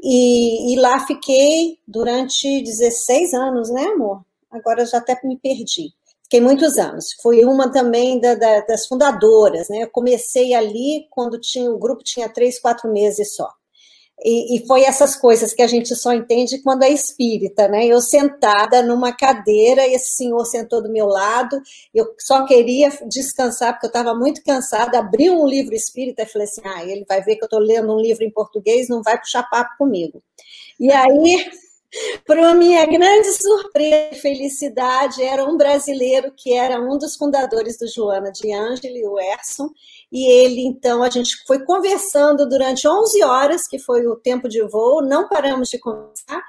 [0.01, 4.25] E, e lá fiquei durante 16 anos, né, amor?
[4.49, 5.93] Agora já até me perdi.
[6.23, 7.13] Fiquei muitos anos.
[7.21, 9.83] Fui uma também da, da, das fundadoras, né?
[9.83, 13.60] Eu comecei ali quando tinha o grupo tinha três, quatro meses só.
[14.23, 17.85] E, e, foi essas coisas que a gente só entende quando é espírita, né?
[17.87, 21.59] Eu sentada numa cadeira, esse senhor sentou do meu lado,
[21.93, 26.47] eu só queria descansar, porque eu estava muito cansada, abri um livro espírita e falei
[26.47, 29.17] assim: ah, ele vai ver que eu estou lendo um livro em português, não vai
[29.17, 30.21] puxar papo comigo.
[30.79, 31.49] E aí.
[32.25, 37.87] Para minha grande surpresa e felicidade, era um brasileiro que era um dos fundadores do
[37.87, 39.69] Joana de Angeli, o Erson,
[40.11, 44.61] e ele, então, a gente foi conversando durante 11 horas, que foi o tempo de
[44.61, 46.41] voo, não paramos de conversar.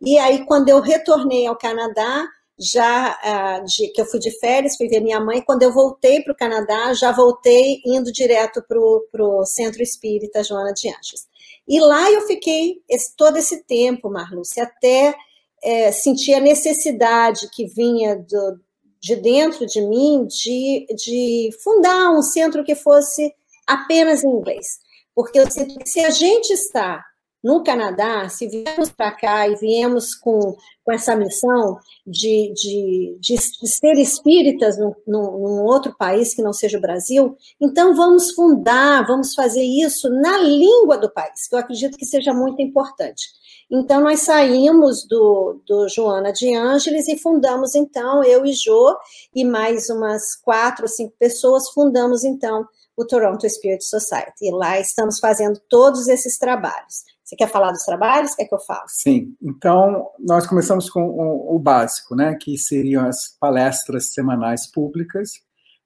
[0.00, 2.26] E aí, quando eu retornei ao Canadá,
[2.58, 5.42] já uh, de, que eu fui de férias, fui ver minha mãe.
[5.42, 10.72] Quando eu voltei para o Canadá, já voltei indo direto para o Centro Espírita Joana
[10.72, 11.29] de Anjos.
[11.70, 15.14] E lá eu fiquei esse, todo esse tempo, Marluce, até
[15.62, 18.60] é, sentir a necessidade que vinha do,
[19.00, 23.32] de dentro de mim de, de fundar um centro que fosse
[23.68, 24.66] apenas em inglês.
[25.14, 27.04] Porque eu sinto que se a gente está
[27.42, 33.36] no Canadá, se viemos para cá e viemos com, com essa missão de, de, de,
[33.38, 39.34] ser espíritas num, num, outro país que não seja o Brasil, então vamos fundar, vamos
[39.34, 43.40] fazer isso na língua do país, que eu acredito que seja muito importante.
[43.72, 48.96] Então, nós saímos do, do Joana de Ângeles e fundamos, então, eu e Jô,
[49.32, 54.48] e mais umas quatro ou cinco pessoas, fundamos, então, o Toronto Spirit Society.
[54.48, 57.04] E lá estamos fazendo todos esses trabalhos.
[57.30, 58.34] Você quer falar dos trabalhos?
[58.34, 58.82] Quer que eu fale?
[58.88, 59.36] Sim.
[59.40, 62.34] Então, nós começamos com o, o básico, né?
[62.34, 65.30] Que seriam as palestras semanais públicas,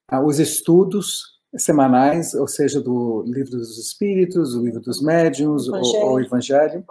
[0.09, 6.15] ah, os estudos semanais, ou seja, do Livro dos Espíritos, o Livro dos Médiuns, ou
[6.15, 6.83] o Evangelho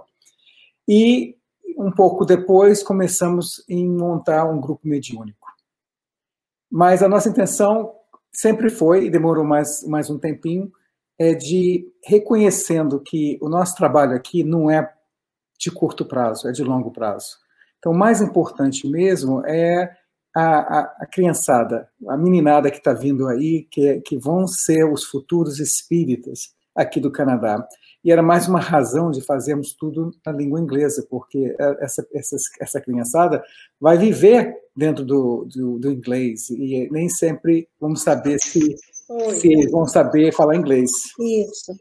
[0.88, 1.36] e
[1.76, 5.52] um pouco depois começamos em montar um grupo mediúnico.
[6.72, 7.92] Mas a nossa intenção
[8.32, 10.72] sempre foi, e demorou mais, mais um tempinho,
[11.24, 14.92] é de reconhecendo que o nosso trabalho aqui não é
[15.60, 17.38] de curto prazo, é de longo prazo.
[17.80, 19.90] Então, o mais importante mesmo é
[20.36, 25.06] a, a, a criançada, a meninada que está vindo aí, que, que vão ser os
[25.06, 27.66] futuros espíritas aqui do Canadá.
[28.04, 32.82] E era mais uma razão de fazermos tudo na língua inglesa, porque essa, essa, essa
[32.82, 33.44] criançada
[33.80, 38.76] vai viver dentro do, do, do inglês e nem sempre vamos saber se,
[39.32, 40.90] se vão saber falar inglês.
[41.20, 41.74] Isso.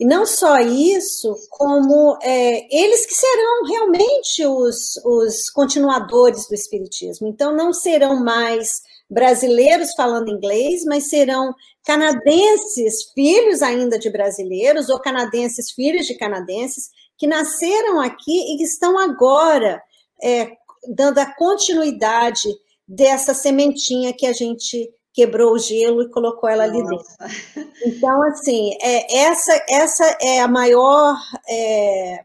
[0.00, 7.26] E não só isso, como é, eles que serão realmente os, os continuadores do Espiritismo.
[7.26, 8.80] Então, não serão mais
[9.10, 11.52] brasileiros falando inglês, mas serão
[11.84, 18.64] canadenses, filhos ainda de brasileiros, ou canadenses, filhos de canadenses, que nasceram aqui e que
[18.64, 19.82] estão agora
[20.22, 20.52] é,
[20.94, 22.48] dando a continuidade
[22.86, 24.88] dessa sementinha que a gente
[25.18, 27.04] quebrou o gelo e colocou ela ali dentro.
[27.84, 31.16] Então, assim, é, essa, essa é a maior.
[31.48, 32.24] É,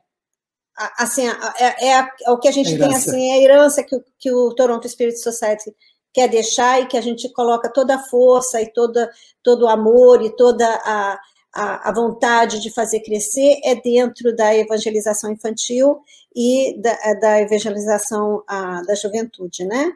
[1.00, 4.00] assim, é, é, é, o que a gente a tem, assim, é a herança que,
[4.20, 5.76] que o Toronto Spirit Society
[6.14, 9.10] quer deixar e que a gente coloca toda a força e toda,
[9.42, 11.20] todo o amor e toda a,
[11.52, 16.00] a, a vontade de fazer crescer é dentro da evangelização infantil
[16.36, 19.92] e da, da evangelização a, da juventude, né?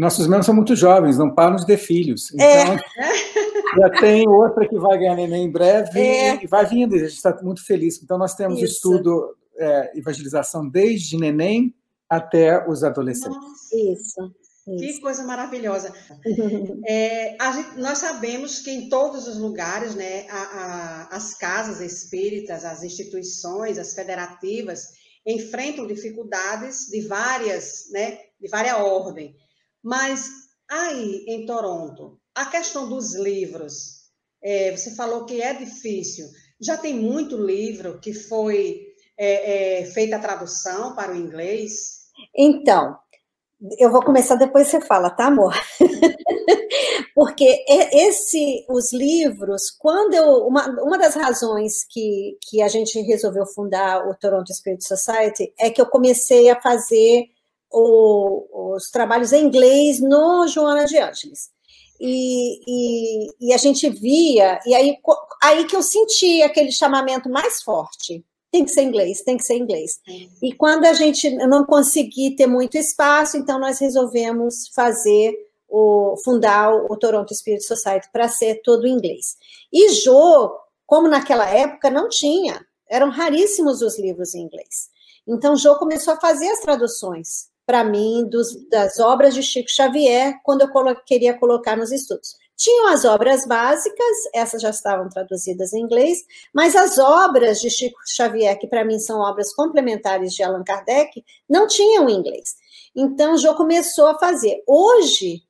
[0.00, 2.32] Nossos membros são muito jovens, não param de ter filhos.
[2.40, 2.62] É.
[2.62, 3.80] Então, é.
[3.80, 6.42] já tem outra que vai ganhar neném em breve é.
[6.42, 8.02] e vai vindo, a gente está muito feliz.
[8.02, 8.72] Então, nós temos Isso.
[8.72, 11.74] estudo, é, evangelização desde neném
[12.08, 13.36] até os adolescentes.
[13.36, 13.76] Nossa.
[13.76, 14.34] Isso.
[14.64, 15.92] Que coisa maravilhosa.
[16.86, 22.64] É, gente, nós sabemos que em todos os lugares, né, a, a, as casas espíritas,
[22.64, 24.94] as instituições, as federativas,
[25.26, 29.36] enfrentam dificuldades de várias, né, de várias ordem.
[29.82, 30.30] Mas
[30.70, 34.00] aí em Toronto, a questão dos livros,
[34.42, 36.26] é, você falou que é difícil.
[36.60, 38.86] Já tem muito livro que foi
[39.18, 42.00] é, é, feita a tradução para o inglês?
[42.36, 42.96] Então,
[43.78, 45.54] eu vou começar depois você fala, tá, amor?
[47.14, 53.44] Porque esse, os livros, quando eu, uma, uma das razões que, que a gente resolveu
[53.46, 57.26] fundar o Toronto Spirit Society é que eu comecei a fazer
[57.72, 61.50] o, os trabalhos em inglês no Joana de Ângeles.
[62.00, 64.96] E, e, e, a gente via, e aí,
[65.42, 69.56] aí que eu senti aquele chamamento mais forte tem que ser inglês, tem que ser
[69.56, 70.00] inglês.
[70.42, 75.34] E quando a gente não conseguir ter muito espaço, então nós resolvemos fazer
[75.68, 79.36] o fundar o Toronto Spirit Society para ser todo inglês.
[79.72, 80.52] E Jô,
[80.84, 84.88] como naquela época não tinha, eram raríssimos os livros em inglês.
[85.28, 90.40] Então Jô começou a fazer as traduções para mim dos, das obras de Chico Xavier
[90.42, 92.34] quando eu colo queria colocar nos estudos.
[92.56, 96.18] Tinham as obras básicas, essas já estavam traduzidas em inglês,
[96.52, 101.24] mas as obras de Chico Xavier, que para mim são obras complementares de Allan Kardec,
[101.48, 102.56] não tinham inglês.
[102.94, 104.64] Então, já começou a fazer.
[104.66, 105.40] Hoje,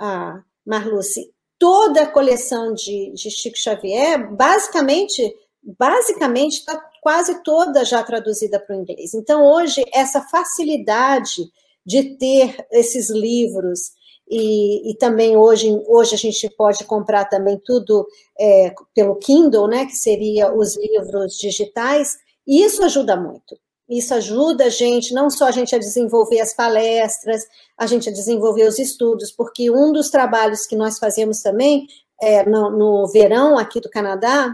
[0.00, 5.30] a Marluce, toda a coleção de, de Chico Xavier, basicamente,
[5.78, 9.12] basicamente está quase toda já traduzida para o inglês.
[9.12, 11.42] Então, hoje, essa facilidade
[11.86, 13.96] de ter esses livros
[14.28, 18.06] e, e, também hoje, hoje a gente pode comprar também tudo
[18.38, 22.16] é, pelo Kindle, né, que seria os livros digitais,
[22.46, 23.56] e isso ajuda muito.
[23.88, 27.44] Isso ajuda a gente, não só a gente a desenvolver as palestras,
[27.78, 31.86] a gente a desenvolver os estudos, porque um dos trabalhos que nós fazemos também
[32.20, 34.52] é, no, no verão aqui do Canadá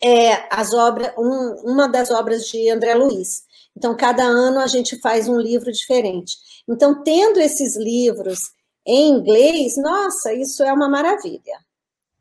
[0.00, 3.42] é as obras, um, uma das obras de André Luiz.
[3.76, 6.36] Então, cada ano a gente faz um livro diferente.
[6.68, 8.38] Então, tendo esses livros
[8.86, 11.58] em inglês, nossa, isso é uma maravilha.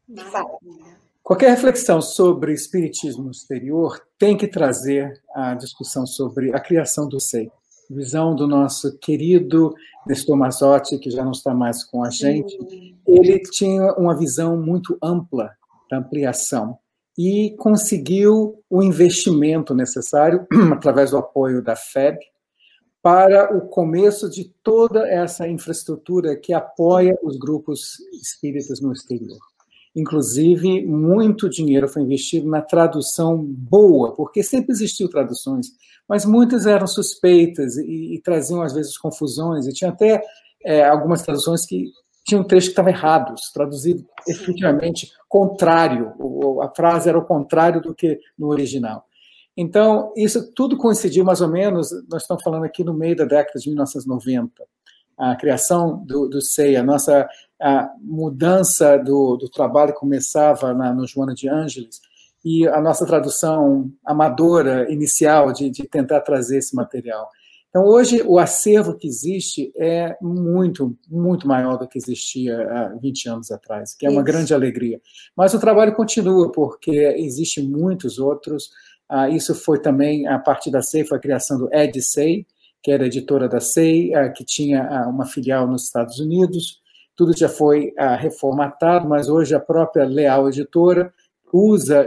[0.07, 0.95] maravilha.
[1.23, 7.49] Qualquer reflexão sobre espiritismo exterior tem que trazer a discussão sobre a criação do sei.
[7.89, 9.73] Visão do nosso querido
[10.05, 12.55] Nestor Mazotti, que já não está mais com a gente,
[13.07, 15.51] ele tinha uma visão muito ampla
[15.89, 16.77] da ampliação
[17.17, 22.19] e conseguiu o investimento necessário através do apoio da FEB,
[23.01, 29.37] para o começo de toda essa infraestrutura que apoia os grupos espíritas no exterior.
[29.95, 35.67] Inclusive, muito dinheiro foi investido na tradução boa, porque sempre existiu traduções,
[36.09, 40.21] mas muitas eram suspeitas e, e traziam, às vezes, confusões, e tinha até
[40.65, 41.91] é, algumas traduções que
[42.25, 46.13] tinham trechos que estavam errados, traduzido efetivamente contrário,
[46.61, 49.05] a frase era o contrário do que no original.
[49.55, 53.59] Então, isso tudo coincidiu mais ou menos, nós estamos falando aqui no meio da década
[53.59, 54.51] de 1990,
[55.17, 57.27] a criação do, do SEI, a nossa
[57.61, 62.01] a mudança do, do trabalho começava na, no Joana de Ângeles,
[62.43, 67.27] e a nossa tradução amadora inicial de, de tentar trazer esse material.
[67.75, 73.27] Então, hoje, o acervo que existe é muito, muito maior do que existia há 20
[73.27, 74.23] anos atrás, que é uma Isso.
[74.23, 75.01] grande alegria.
[75.35, 78.69] Mas o trabalho continua, porque existem muitos outros
[79.09, 82.47] ah, isso foi também, a partir da SEI, foi a criação do EdSEI,
[82.81, 86.79] que era editora da SEI, que tinha uma filial nos Estados Unidos.
[87.13, 91.13] Tudo já foi reformatado, mas hoje a própria Leal Editora
[91.51, 92.05] usa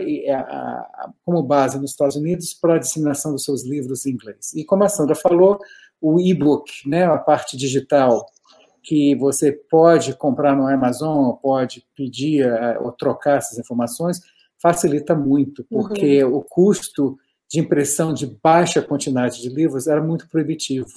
[1.24, 4.52] como base nos Estados Unidos para a disseminação dos seus livros em inglês.
[4.54, 5.58] E como a Sandra falou,
[6.00, 8.26] o e-book, né, a parte digital,
[8.82, 14.20] que você pode comprar no Amazon, pode pedir eh, ou trocar essas informações,
[14.60, 16.36] facilita muito, porque uhum.
[16.36, 17.18] o custo
[17.50, 20.88] de impressão de baixa quantidade de livros era muito proibitivo.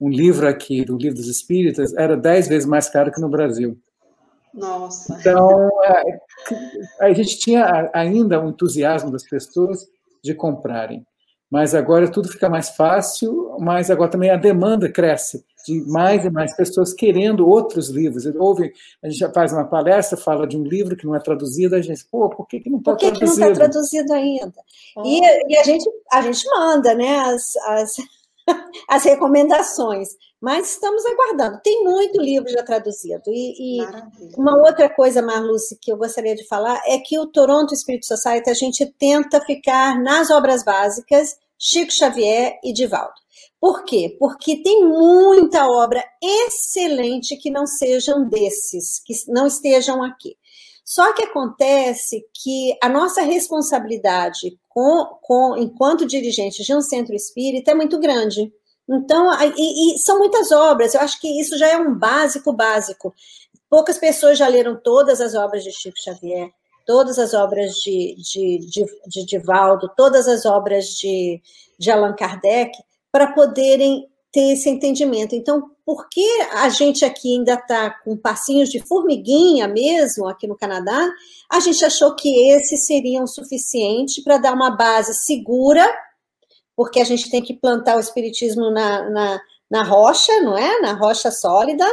[0.00, 3.78] Um livro aqui, do Livro dos Espíritas, era dez vezes mais caro que no Brasil.
[4.56, 5.16] Nossa!
[5.20, 6.20] Então, é,
[7.00, 9.86] a gente tinha ainda o entusiasmo das pessoas
[10.22, 11.06] de comprarem.
[11.50, 16.30] Mas agora tudo fica mais fácil, mas agora também a demanda cresce de mais e
[16.30, 18.26] mais pessoas querendo outros livros.
[18.26, 21.74] Houve, a gente já faz uma palestra, fala de um livro que não é traduzido,
[21.74, 23.18] a gente, pô, por que, que não está traduzido?
[23.20, 24.54] Por que, que não está traduzido ainda?
[24.96, 25.02] Oh.
[25.04, 27.96] E, e, a, gente, a gente manda né, as, as,
[28.88, 30.08] as recomendações,
[30.40, 31.60] mas estamos aguardando.
[31.62, 33.22] Tem muito livro já traduzido.
[33.28, 33.86] E, e
[34.36, 38.50] uma outra coisa, Marluce, que eu gostaria de falar é que o Toronto Spirit Society,
[38.50, 43.14] a gente tenta ficar nas obras básicas, Chico Xavier e Divaldo.
[43.60, 44.14] Por quê?
[44.18, 50.36] Porque tem muita obra excelente que não sejam desses, que não estejam aqui.
[50.86, 57.72] Só que acontece que a nossa responsabilidade com, com, enquanto dirigente de um centro espírita
[57.72, 58.52] é muito grande.
[58.88, 63.12] Então, e, e são muitas obras, eu acho que isso já é um básico básico.
[63.68, 66.50] Poucas pessoas já leram todas as obras de Chico Xavier,
[66.86, 71.42] todas as obras de, de, de, de Divaldo, todas as obras de,
[71.76, 72.78] de Allan Kardec,
[73.10, 75.34] para poderem ter esse entendimento.
[75.34, 80.56] Então, por que a gente aqui ainda está com passinhos de formiguinha mesmo, aqui no
[80.56, 81.08] Canadá?
[81.48, 85.86] A gente achou que esses seriam suficientes para dar uma base segura,
[86.74, 90.80] porque a gente tem que plantar o espiritismo na, na, na rocha, não é?
[90.80, 91.86] Na rocha sólida,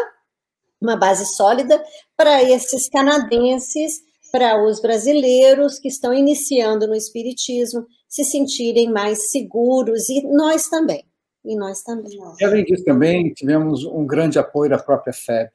[0.81, 1.81] uma base sólida,
[2.17, 10.09] para esses canadenses, para os brasileiros que estão iniciando no espiritismo, se sentirem mais seguros,
[10.09, 11.05] e nós também
[11.43, 12.17] e nós também.
[12.39, 15.49] E além disso, também tivemos um grande apoio da própria FEB,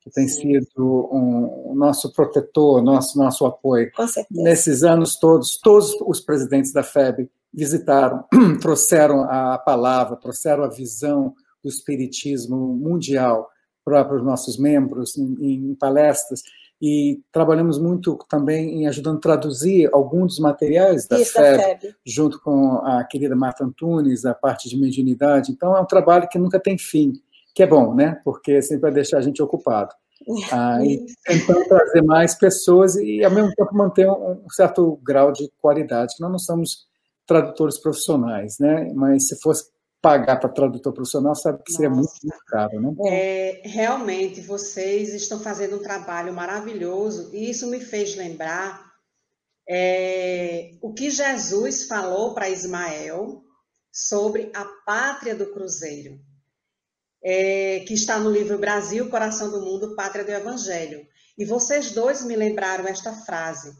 [0.00, 0.60] que tem Sim.
[0.60, 3.90] sido um, o nosso protetor, nosso, nosso apoio.
[3.92, 4.42] Com certeza.
[4.42, 8.24] Nesses anos todos, todos os presidentes da FEB visitaram,
[8.60, 13.50] trouxeram a palavra, trouxeram a visão do espiritismo mundial
[13.84, 16.42] para os nossos membros em, em palestras
[16.80, 21.62] e trabalhamos muito também em ajudando a traduzir alguns dos materiais da, Isso, FEB, da
[21.62, 25.52] FEB, junto com a querida Marta Antunes, a parte de mediunidade.
[25.52, 27.12] Então, é um trabalho que nunca tem fim,
[27.54, 28.18] que é bom, né?
[28.24, 29.94] Porque sempre vai deixar a gente ocupado.
[30.52, 35.50] Ah, e tentando trazer mais pessoas e, ao mesmo tempo, manter um certo grau de
[35.58, 36.86] qualidade, que nós não somos
[37.26, 38.92] tradutores profissionais, né?
[38.94, 39.70] Mas se fosse
[40.00, 42.94] pagar para tradutor profissional, sabe que seria muito, muito caro, né?
[43.06, 48.90] É, realmente, vocês estão fazendo um trabalho maravilhoso e isso me fez lembrar
[49.68, 53.44] é, o que Jesus falou para Ismael
[53.92, 56.18] sobre a pátria do Cruzeiro,
[57.22, 61.06] é, que está no livro Brasil, Coração do Mundo, Pátria do Evangelho.
[61.36, 63.72] E vocês dois me lembraram esta frase,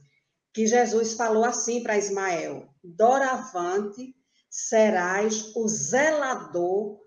[0.53, 4.15] que Jesus falou assim para Ismael: Doravante
[4.51, 6.99] serás o zelador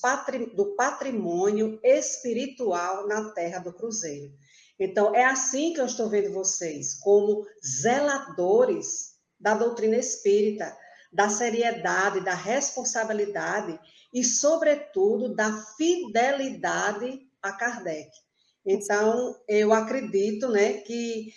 [0.00, 4.32] patri, do patrimônio espiritual na terra do Cruzeiro.
[4.78, 10.76] Então, é assim que eu estou vendo vocês, como zeladores da doutrina espírita,
[11.12, 13.78] da seriedade, da responsabilidade
[14.12, 18.10] e, sobretudo, da fidelidade a Kardec.
[18.64, 21.32] Então, eu acredito né, que,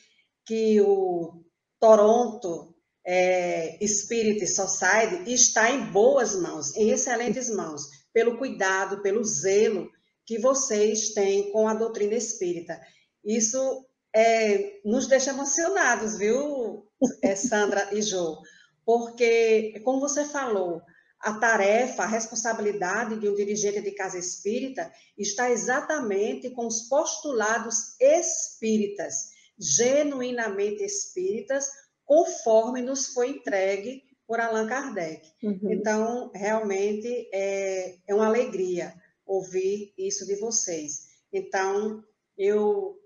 [0.45, 1.43] que o
[1.80, 2.71] Toronto
[3.06, 7.84] é, Spirit Society está em boas mãos, em excelentes mãos,
[8.14, 9.89] pelo cuidado, pelo zelo
[10.26, 12.80] que vocês têm com a doutrina espírita.
[13.24, 16.86] Isso é, nos deixa emocionados, viu,
[17.24, 18.41] é, Sandra e Jô?
[18.86, 20.82] Porque, como você falou,
[21.20, 27.95] a tarefa, a responsabilidade de um dirigente de casa espírita está exatamente com os postulados
[27.99, 31.70] espíritas, genuinamente espíritas,
[32.12, 35.26] conforme nos foi entregue por Allan Kardec.
[35.41, 35.72] Uhum.
[35.72, 38.93] Então, realmente é, é uma alegria
[39.26, 41.07] ouvir isso de vocês.
[41.32, 42.03] Então,
[42.38, 42.99] eu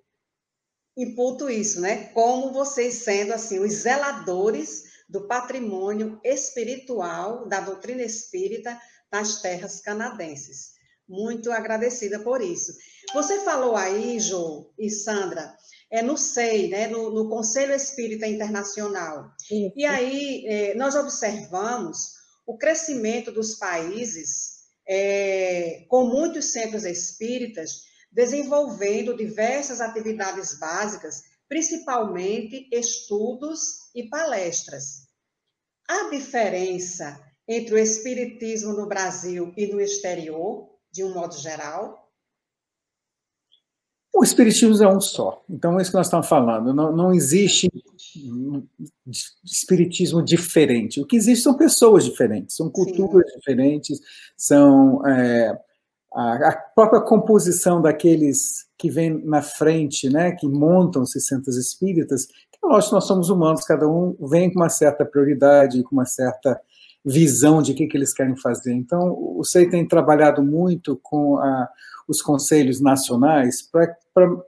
[0.98, 2.06] imputo isso, né?
[2.16, 8.76] Como vocês sendo assim os zeladores do patrimônio espiritual da doutrina espírita
[9.12, 10.72] nas terras canadenses.
[11.08, 12.74] Muito agradecida por isso.
[13.14, 15.56] Você falou aí, Jo e Sandra,
[15.92, 19.32] é, no SEI, né, no, no Conselho Espírita Internacional.
[19.76, 22.14] E aí é, nós observamos
[22.46, 24.56] o crescimento dos países
[24.88, 27.82] é, com muitos centros espíritas,
[28.12, 35.06] desenvolvendo diversas atividades básicas, principalmente estudos e palestras.
[35.88, 42.05] A diferença entre o espiritismo no Brasil e no exterior, de um modo geral?
[44.16, 45.44] O espiritismo é um só.
[45.50, 46.74] Então, é isso que nós estamos falando.
[46.74, 47.70] Não, não existe
[49.44, 51.02] espiritismo diferente.
[51.02, 53.40] O que existe são pessoas diferentes, são culturas Sim.
[53.40, 54.00] diferentes,
[54.38, 55.60] são é,
[56.14, 62.26] a, a, própria composição daqueles que vêm na frente, né, que montam esses centros espíritas.
[62.26, 66.58] Que, lógico, nós somos humanos, cada um vem com uma certa prioridade, com uma certa
[67.06, 68.74] visão de o que, que eles querem fazer.
[68.74, 71.70] Então, o SEI tem trabalhado muito com a,
[72.08, 73.96] os conselhos nacionais para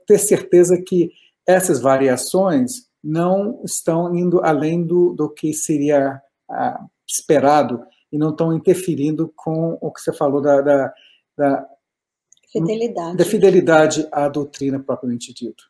[0.06, 1.10] ter certeza que
[1.46, 7.80] essas variações não estão indo além do, do que seria ah, esperado
[8.10, 10.92] e não estão interferindo com o que você falou da, da,
[11.36, 11.66] da
[12.52, 13.16] fidelidade.
[13.16, 15.64] da fidelidade à doutrina propriamente dito.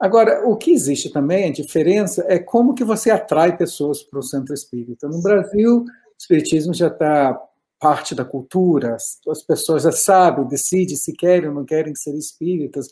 [0.00, 4.22] Agora, o que existe também, a diferença, é como que você atrai pessoas para o
[4.22, 5.08] centro espírita.
[5.08, 5.84] No Brasil,
[6.18, 7.40] espiritismo já está
[7.80, 8.96] parte da cultura,
[9.28, 12.88] as pessoas já sabem, decidem se querem ou não querem ser espíritas,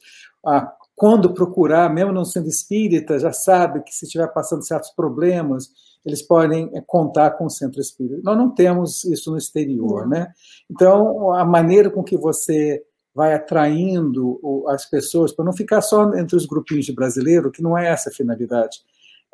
[0.47, 5.69] ah, quando procurar, mesmo não sendo espírita, já sabe que se estiver passando certos problemas,
[6.05, 8.23] eles podem eh, contar com o centro espírita.
[8.25, 10.33] Nós não temos isso no exterior, né?
[10.71, 12.83] Então, a maneira com que você
[13.15, 17.77] vai atraindo as pessoas, para não ficar só entre os grupinhos de brasileiro, que não
[17.77, 18.79] é essa a finalidade,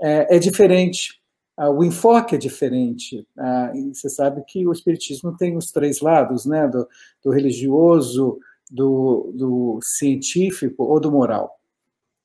[0.00, 1.21] é, é diferente.
[1.62, 3.24] Ah, o enfoque é diferente.
[3.38, 6.66] Ah, você sabe que o Espiritismo tem os três lados, né?
[6.66, 6.88] do,
[7.22, 11.56] do religioso, do, do, científico ou do moral,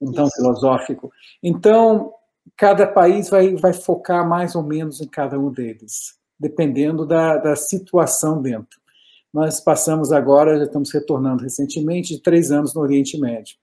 [0.01, 0.37] então Isso.
[0.37, 1.11] filosófico.
[1.43, 2.11] Então,
[2.55, 7.55] cada país vai, vai focar mais ou menos em cada um deles, dependendo da, da
[7.55, 8.79] situação dentro.
[9.31, 13.55] Nós passamos agora, já estamos retornando recentemente, de três anos no Oriente Médio.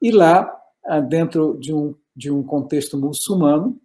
[0.00, 3.76] E lá, ah, dentro de um, de um contexto muçulmano,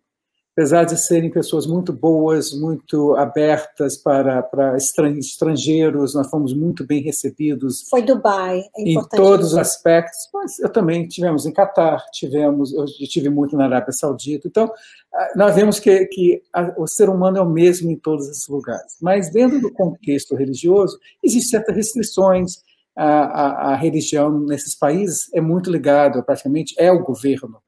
[0.54, 7.02] apesar de serem pessoas muito boas, muito abertas para, para estrangeiros, nós fomos muito bem
[7.02, 7.88] recebidos.
[7.90, 12.86] Foi Dubai, é Em todos os aspectos, mas eu também tivemos em Catar, tivemos, eu
[12.86, 14.70] tive muito na Arábia Saudita, então
[15.14, 18.48] ah, nós vemos que, que a, o ser humano é o mesmo em todos esses
[18.48, 22.58] lugares, mas dentro do contexto religioso, existem certas restrições,
[22.94, 27.62] a, a, a religião nesses países é muito ligada, praticamente é o governo,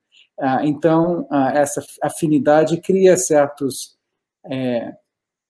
[0.63, 3.97] então, ah, essa afinidade cria certos,
[4.45, 4.93] é,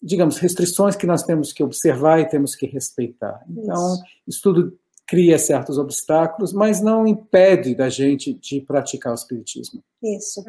[0.01, 3.43] digamos, restrições que nós temos que observar e temos que respeitar.
[3.49, 9.15] Então, isso, isso tudo cria certos obstáculos, mas não impede da gente de praticar o
[9.15, 9.83] espiritismo.
[10.01, 10.43] Isso.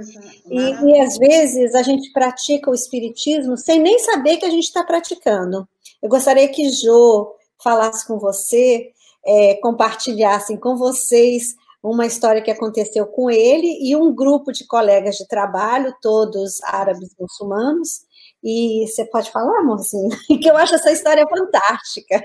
[0.48, 4.64] E, e às vezes a gente pratica o espiritismo sem nem saber que a gente
[4.64, 5.68] está praticando.
[6.02, 8.92] Eu gostaria que Jo falasse com você,
[9.24, 11.56] é, compartilhassem com vocês
[11.90, 17.14] uma história que aconteceu com ele e um grupo de colegas de trabalho, todos árabes
[17.20, 18.06] muçulmanos.
[18.42, 20.08] E você pode falar, mocinho?
[20.40, 22.24] Que eu acho essa história fantástica.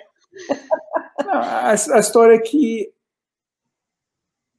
[1.28, 2.90] a, a, história é que,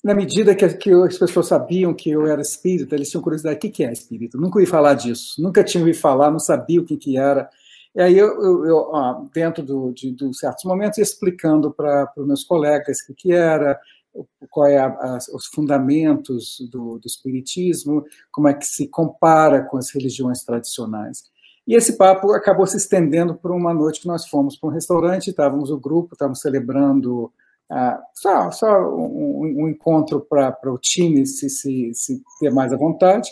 [0.05, 3.61] na medida que, que, as pessoas sabiam que eu era espírita, eles tinham curiosidade: o
[3.61, 4.37] que, que é espírita?
[4.37, 7.49] Nunca ouvi falar disso, nunca tinha ouvido falar, não sabia o que, que era.
[7.95, 12.45] E aí, eu, eu, eu dentro do, de, de certos momentos, explicando para os meus
[12.45, 13.79] colegas o que, que era,
[14.49, 19.77] qual é a, a, os fundamentos do, do espiritismo, como é que se compara com
[19.77, 21.25] as religiões tradicionais.
[21.67, 25.31] E esse papo acabou se estendendo por uma noite que nós fomos para um restaurante,
[25.31, 27.33] estávamos o grupo, estávamos celebrando
[27.71, 32.77] ah, só, só um, um encontro para o time se, se, se ter mais à
[32.77, 33.31] vontade.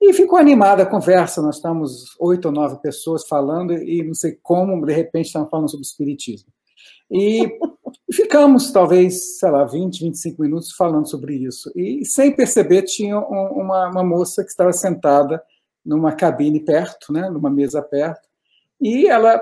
[0.00, 4.38] E ficou animada a conversa, nós estamos oito ou nove pessoas falando e não sei
[4.42, 6.50] como, de repente, estamos falando sobre espiritismo.
[7.10, 7.48] E
[8.12, 11.70] ficamos, talvez, sei lá, 20, 25 minutos falando sobre isso.
[11.76, 15.42] E, sem perceber, tinha uma, uma moça que estava sentada
[15.84, 18.28] numa cabine perto, né, numa mesa perto,
[18.80, 19.40] e ela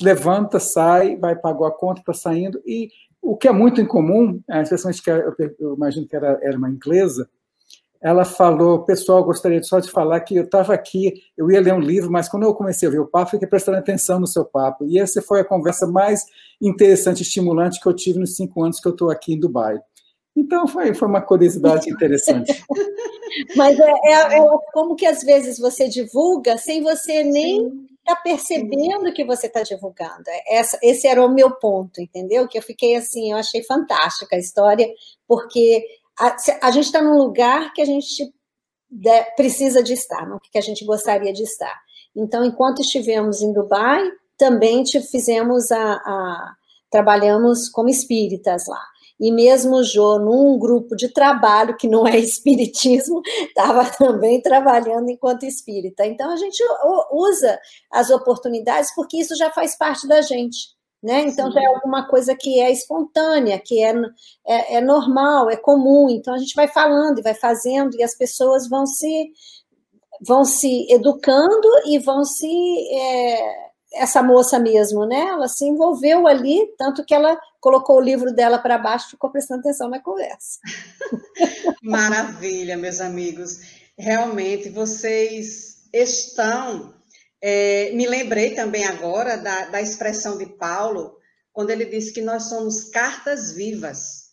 [0.00, 2.88] levanta, sai, vai pagar a conta, está saindo, e
[3.20, 7.28] o que é muito incomum, especialmente que eu, eu imagino que era, era uma inglesa,
[8.02, 11.78] ela falou, pessoal, gostaria só de falar que eu estava aqui, eu ia ler um
[11.78, 14.84] livro, mas quando eu comecei a ver o papo, fiquei prestando atenção no seu papo.
[14.84, 16.24] E essa foi a conversa mais
[16.60, 19.78] interessante e estimulante que eu tive nos cinco anos que eu estou aqui em Dubai.
[20.34, 22.64] Então, foi, foi uma curiosidade interessante.
[23.54, 27.68] mas é, é, é, como que às vezes você divulga sem você nem
[28.00, 30.24] estar tá percebendo que você está divulgando.
[30.26, 32.48] É, essa, esse era o meu ponto, entendeu?
[32.48, 34.88] Que eu fiquei assim, eu achei fantástica a história,
[35.28, 35.84] porque
[36.18, 38.32] a, a gente está num lugar que a gente
[38.90, 41.80] de, precisa de estar, no que a gente gostaria de estar.
[42.14, 44.02] Então, enquanto estivemos em Dubai,
[44.36, 46.54] também te, fizemos a, a
[46.90, 48.82] trabalhamos como espíritas lá.
[49.18, 55.44] E mesmo Jô, num grupo de trabalho que não é espiritismo, estava também trabalhando enquanto
[55.44, 56.04] espírita.
[56.04, 56.62] Então a gente
[57.12, 57.58] usa
[57.90, 60.74] as oportunidades porque isso já faz parte da gente.
[61.02, 61.22] Né?
[61.22, 61.54] Então Sim.
[61.54, 63.92] já é alguma coisa que é espontânea, que é,
[64.46, 66.08] é, é, normal, é comum.
[66.08, 69.32] Então a gente vai falando e vai fazendo e as pessoas vão se
[70.24, 72.46] vão se educando e vão se
[72.94, 75.20] é, essa moça mesmo, né?
[75.20, 79.60] Ela se envolveu ali, tanto que ela colocou o livro dela para baixo, ficou prestando
[79.60, 80.60] atenção na conversa.
[81.82, 83.60] Maravilha, meus amigos.
[83.98, 86.94] Realmente vocês estão
[87.42, 91.18] é, me lembrei também agora da, da expressão de Paulo,
[91.52, 94.30] quando ele disse que nós somos cartas vivas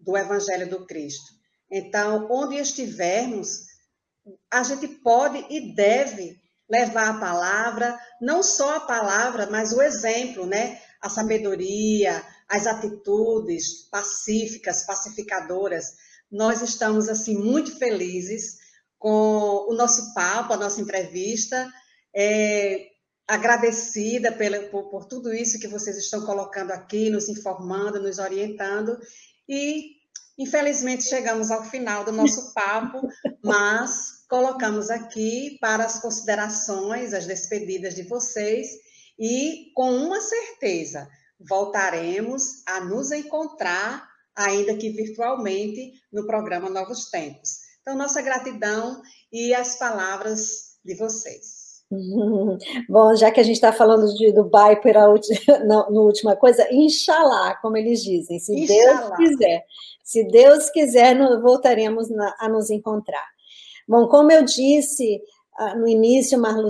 [0.00, 1.32] do Evangelho do Cristo.
[1.70, 3.60] Então, onde estivermos,
[4.50, 6.36] a gente pode e deve
[6.68, 10.82] levar a palavra, não só a palavra, mas o exemplo, né?
[11.00, 15.92] A sabedoria, as atitudes pacíficas, pacificadoras.
[16.30, 18.56] Nós estamos assim muito felizes
[18.98, 21.70] com o nosso papo, a nossa entrevista
[22.14, 22.88] é,
[23.28, 28.98] agradecida pela, por, por tudo isso que vocês estão colocando aqui, nos informando, nos orientando.
[29.46, 29.96] E,
[30.38, 33.06] infelizmente, chegamos ao final do nosso papo,
[33.44, 38.68] mas colocamos aqui para as considerações, as despedidas de vocês,
[39.18, 47.58] e com uma certeza, voltaremos a nos encontrar, ainda que virtualmente, no programa Novos Tempos.
[47.82, 49.02] Então, nossa gratidão
[49.32, 51.57] e as palavras de vocês.
[52.88, 55.08] Bom, já que a gente está falando de Dubai pela
[55.66, 58.66] no, no última coisa, Inshallah, como eles dizem, se.
[58.66, 59.64] Deus quiser.
[60.04, 62.08] Se Deus quiser, voltaremos
[62.38, 63.24] a nos encontrar.
[63.86, 65.20] Bom, como eu disse
[65.58, 66.68] ah, no início, Marlu,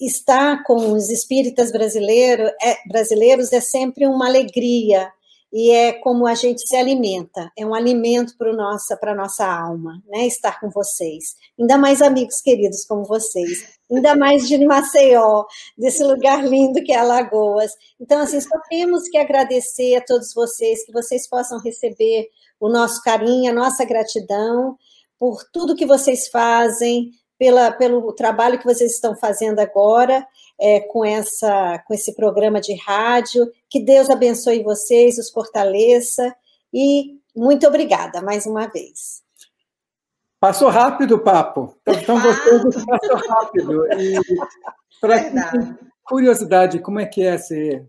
[0.00, 5.12] estar com os espíritas brasileiros é, brasileiros é sempre uma alegria,
[5.52, 10.02] e é como a gente se alimenta, é um alimento para nossa para nossa alma,
[10.06, 10.26] né?
[10.26, 15.44] Estar com vocês, ainda mais amigos queridos como vocês, ainda mais de Maceió,
[15.76, 17.72] desse lugar lindo que é Alagoas.
[18.00, 22.28] Então assim, só temos que agradecer a todos vocês que vocês possam receber
[22.60, 24.76] o nosso carinho, a nossa gratidão
[25.18, 30.26] por tudo que vocês fazem, pela, pelo trabalho que vocês estão fazendo agora
[30.60, 33.50] é, com, essa, com esse programa de rádio.
[33.68, 36.34] Que Deus abençoe vocês, os fortaleça
[36.72, 39.22] e muito obrigada mais uma vez.
[40.40, 41.76] Passou rápido o papo.
[42.06, 43.84] Tão gostoso passou rápido.
[45.00, 47.88] Para curiosidade, como é que é ser,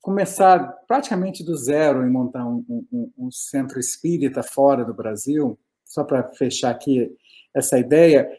[0.00, 5.58] começar praticamente do zero e montar um, um, um centro espírita fora do Brasil?
[5.84, 7.10] Só para fechar aqui
[7.54, 8.30] essa ideia,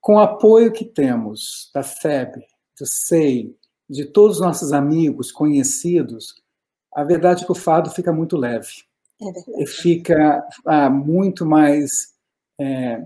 [0.00, 2.40] com o apoio que temos da FEB,
[2.86, 3.54] SEI,
[3.88, 6.34] de todos os nossos amigos, conhecidos,
[6.94, 8.84] a verdade é que o fado fica muito leve.
[9.22, 12.14] É e fica ah, muito mais
[12.58, 13.04] é,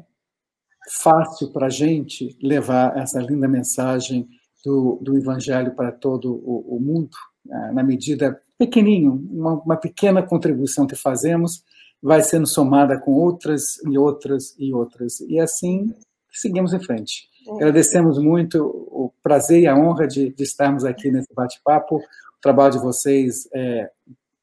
[1.03, 4.29] fácil para a gente levar essa linda mensagem
[4.65, 7.17] do, do Evangelho para todo o, o mundo,
[7.51, 11.65] ah, na medida pequenininho, uma, uma pequena contribuição que fazemos
[12.03, 15.21] vai sendo somada com outras e outras e outras.
[15.21, 15.93] E assim
[16.31, 17.29] seguimos em frente.
[17.49, 21.97] Agradecemos muito o prazer e a honra de, de estarmos aqui nesse bate-papo.
[21.97, 23.91] O trabalho de vocês é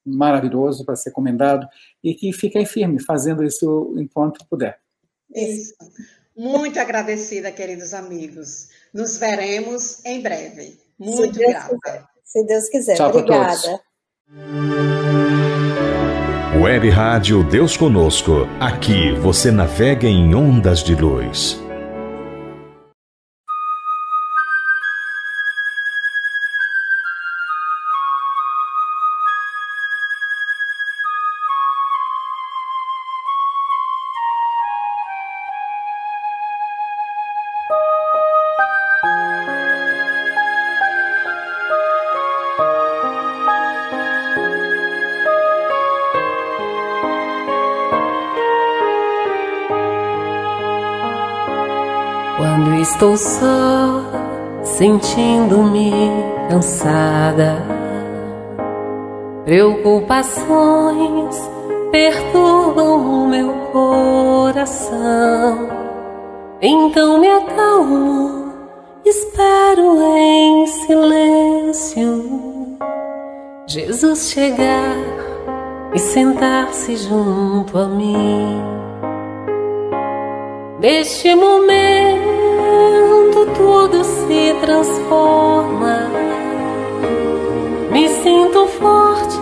[0.06, 1.68] maravilhoso para ser comendado
[2.04, 4.80] e que fiquem firme fazendo isso enquanto puder.
[5.34, 5.74] Isso.
[6.36, 8.70] Muito agradecida, queridos amigos.
[8.94, 10.80] Nos veremos em breve.
[10.98, 11.78] Muito se grata.
[11.84, 12.04] Quiser.
[12.24, 12.96] Se Deus quiser.
[12.96, 13.82] Tchau Obrigada.
[16.62, 18.48] Web Rádio Deus Conosco.
[18.60, 21.60] Aqui você navega em ondas de luz.
[53.02, 54.04] Estou só,
[54.64, 55.92] sentindo-me
[56.48, 57.58] cansada.
[59.44, 61.36] Preocupações
[61.92, 65.68] perturbam o meu coração.
[66.62, 68.54] Então me acalmo,
[69.04, 72.78] espero em silêncio.
[73.66, 74.96] Jesus chegar
[75.92, 78.62] e sentar-se junto a mim.
[80.80, 82.41] Neste momento
[83.48, 86.10] tudo se transforma.
[87.92, 89.40] Me sinto forte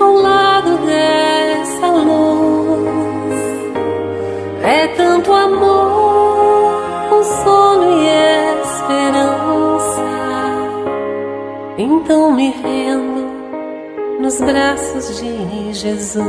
[0.00, 2.92] ao lado dessa luz.
[4.62, 8.08] É tanto amor, consolo e
[8.62, 10.02] esperança.
[11.78, 13.22] Então me rendo
[14.20, 16.22] nos braços de Jesus.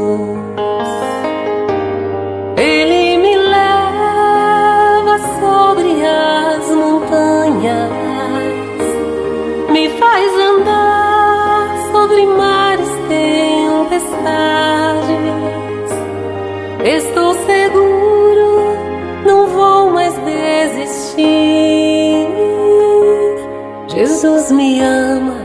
[24.43, 25.37] Jesus me ama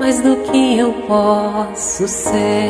[0.00, 2.68] mais do que eu posso ser.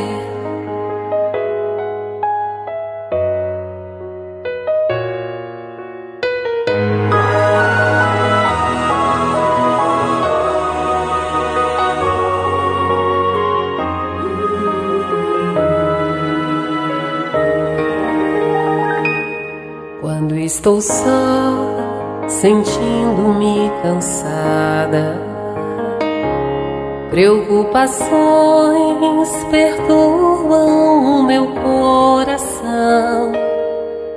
[20.03, 25.24] Quando estou só, sentindo-me cansada,
[27.15, 28.11] preocupações
[29.49, 33.31] perturbam o meu coração.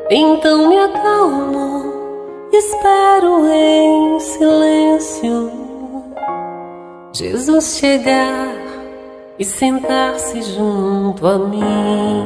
[0.09, 1.93] Então me acalmo,
[2.51, 5.51] espero em silêncio
[7.13, 8.55] Jesus chegar
[9.37, 12.25] e sentar-se junto a mim.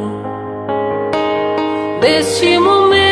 [1.99, 3.11] Neste momento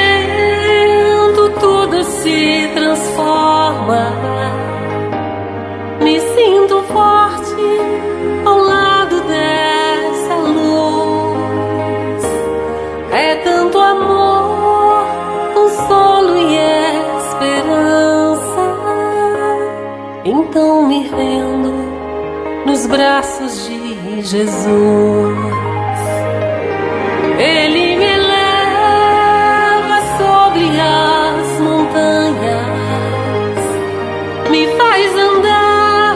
[1.60, 4.39] tudo se transforma.
[22.90, 25.38] Braços de Jesus.
[27.38, 32.78] Ele me leva sobre as montanhas,
[34.50, 36.16] me faz andar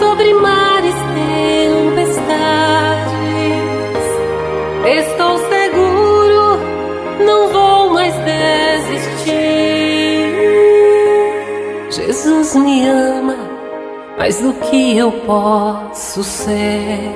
[0.00, 0.94] sobre mares
[1.94, 2.36] tempestades.
[4.86, 6.58] Estou seguro,
[7.24, 9.36] não vou mais desistir.
[11.90, 13.56] Jesus me ama
[14.18, 17.12] mais do que eu posso ser.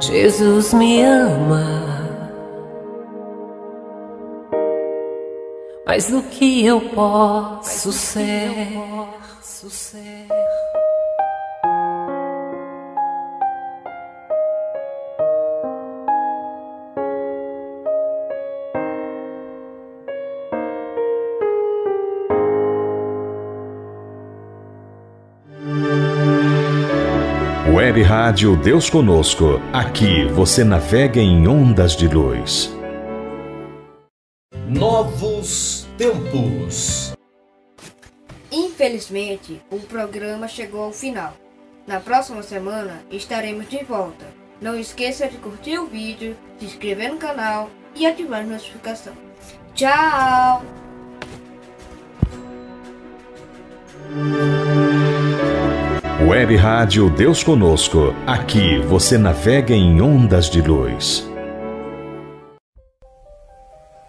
[0.00, 1.88] Jesus me ama
[5.88, 8.68] mais do que eu posso ser.
[27.98, 29.60] Web Rádio Deus Conosco.
[29.72, 32.72] Aqui você navega em ondas de luz.
[34.68, 37.12] Novos tempos.
[38.52, 41.34] Infelizmente, o programa chegou ao final.
[41.88, 44.26] Na próxima semana estaremos de volta.
[44.60, 49.14] Não esqueça de curtir o vídeo, se inscrever no canal e ativar a notificação.
[49.74, 50.62] Tchau!
[56.20, 58.12] Web Rádio Deus Conosco.
[58.26, 61.24] Aqui você navega em ondas de luz.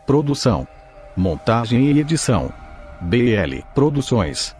[0.08, 0.68] Produção,
[1.16, 2.52] montagem e edição.
[3.00, 4.59] BL Produções.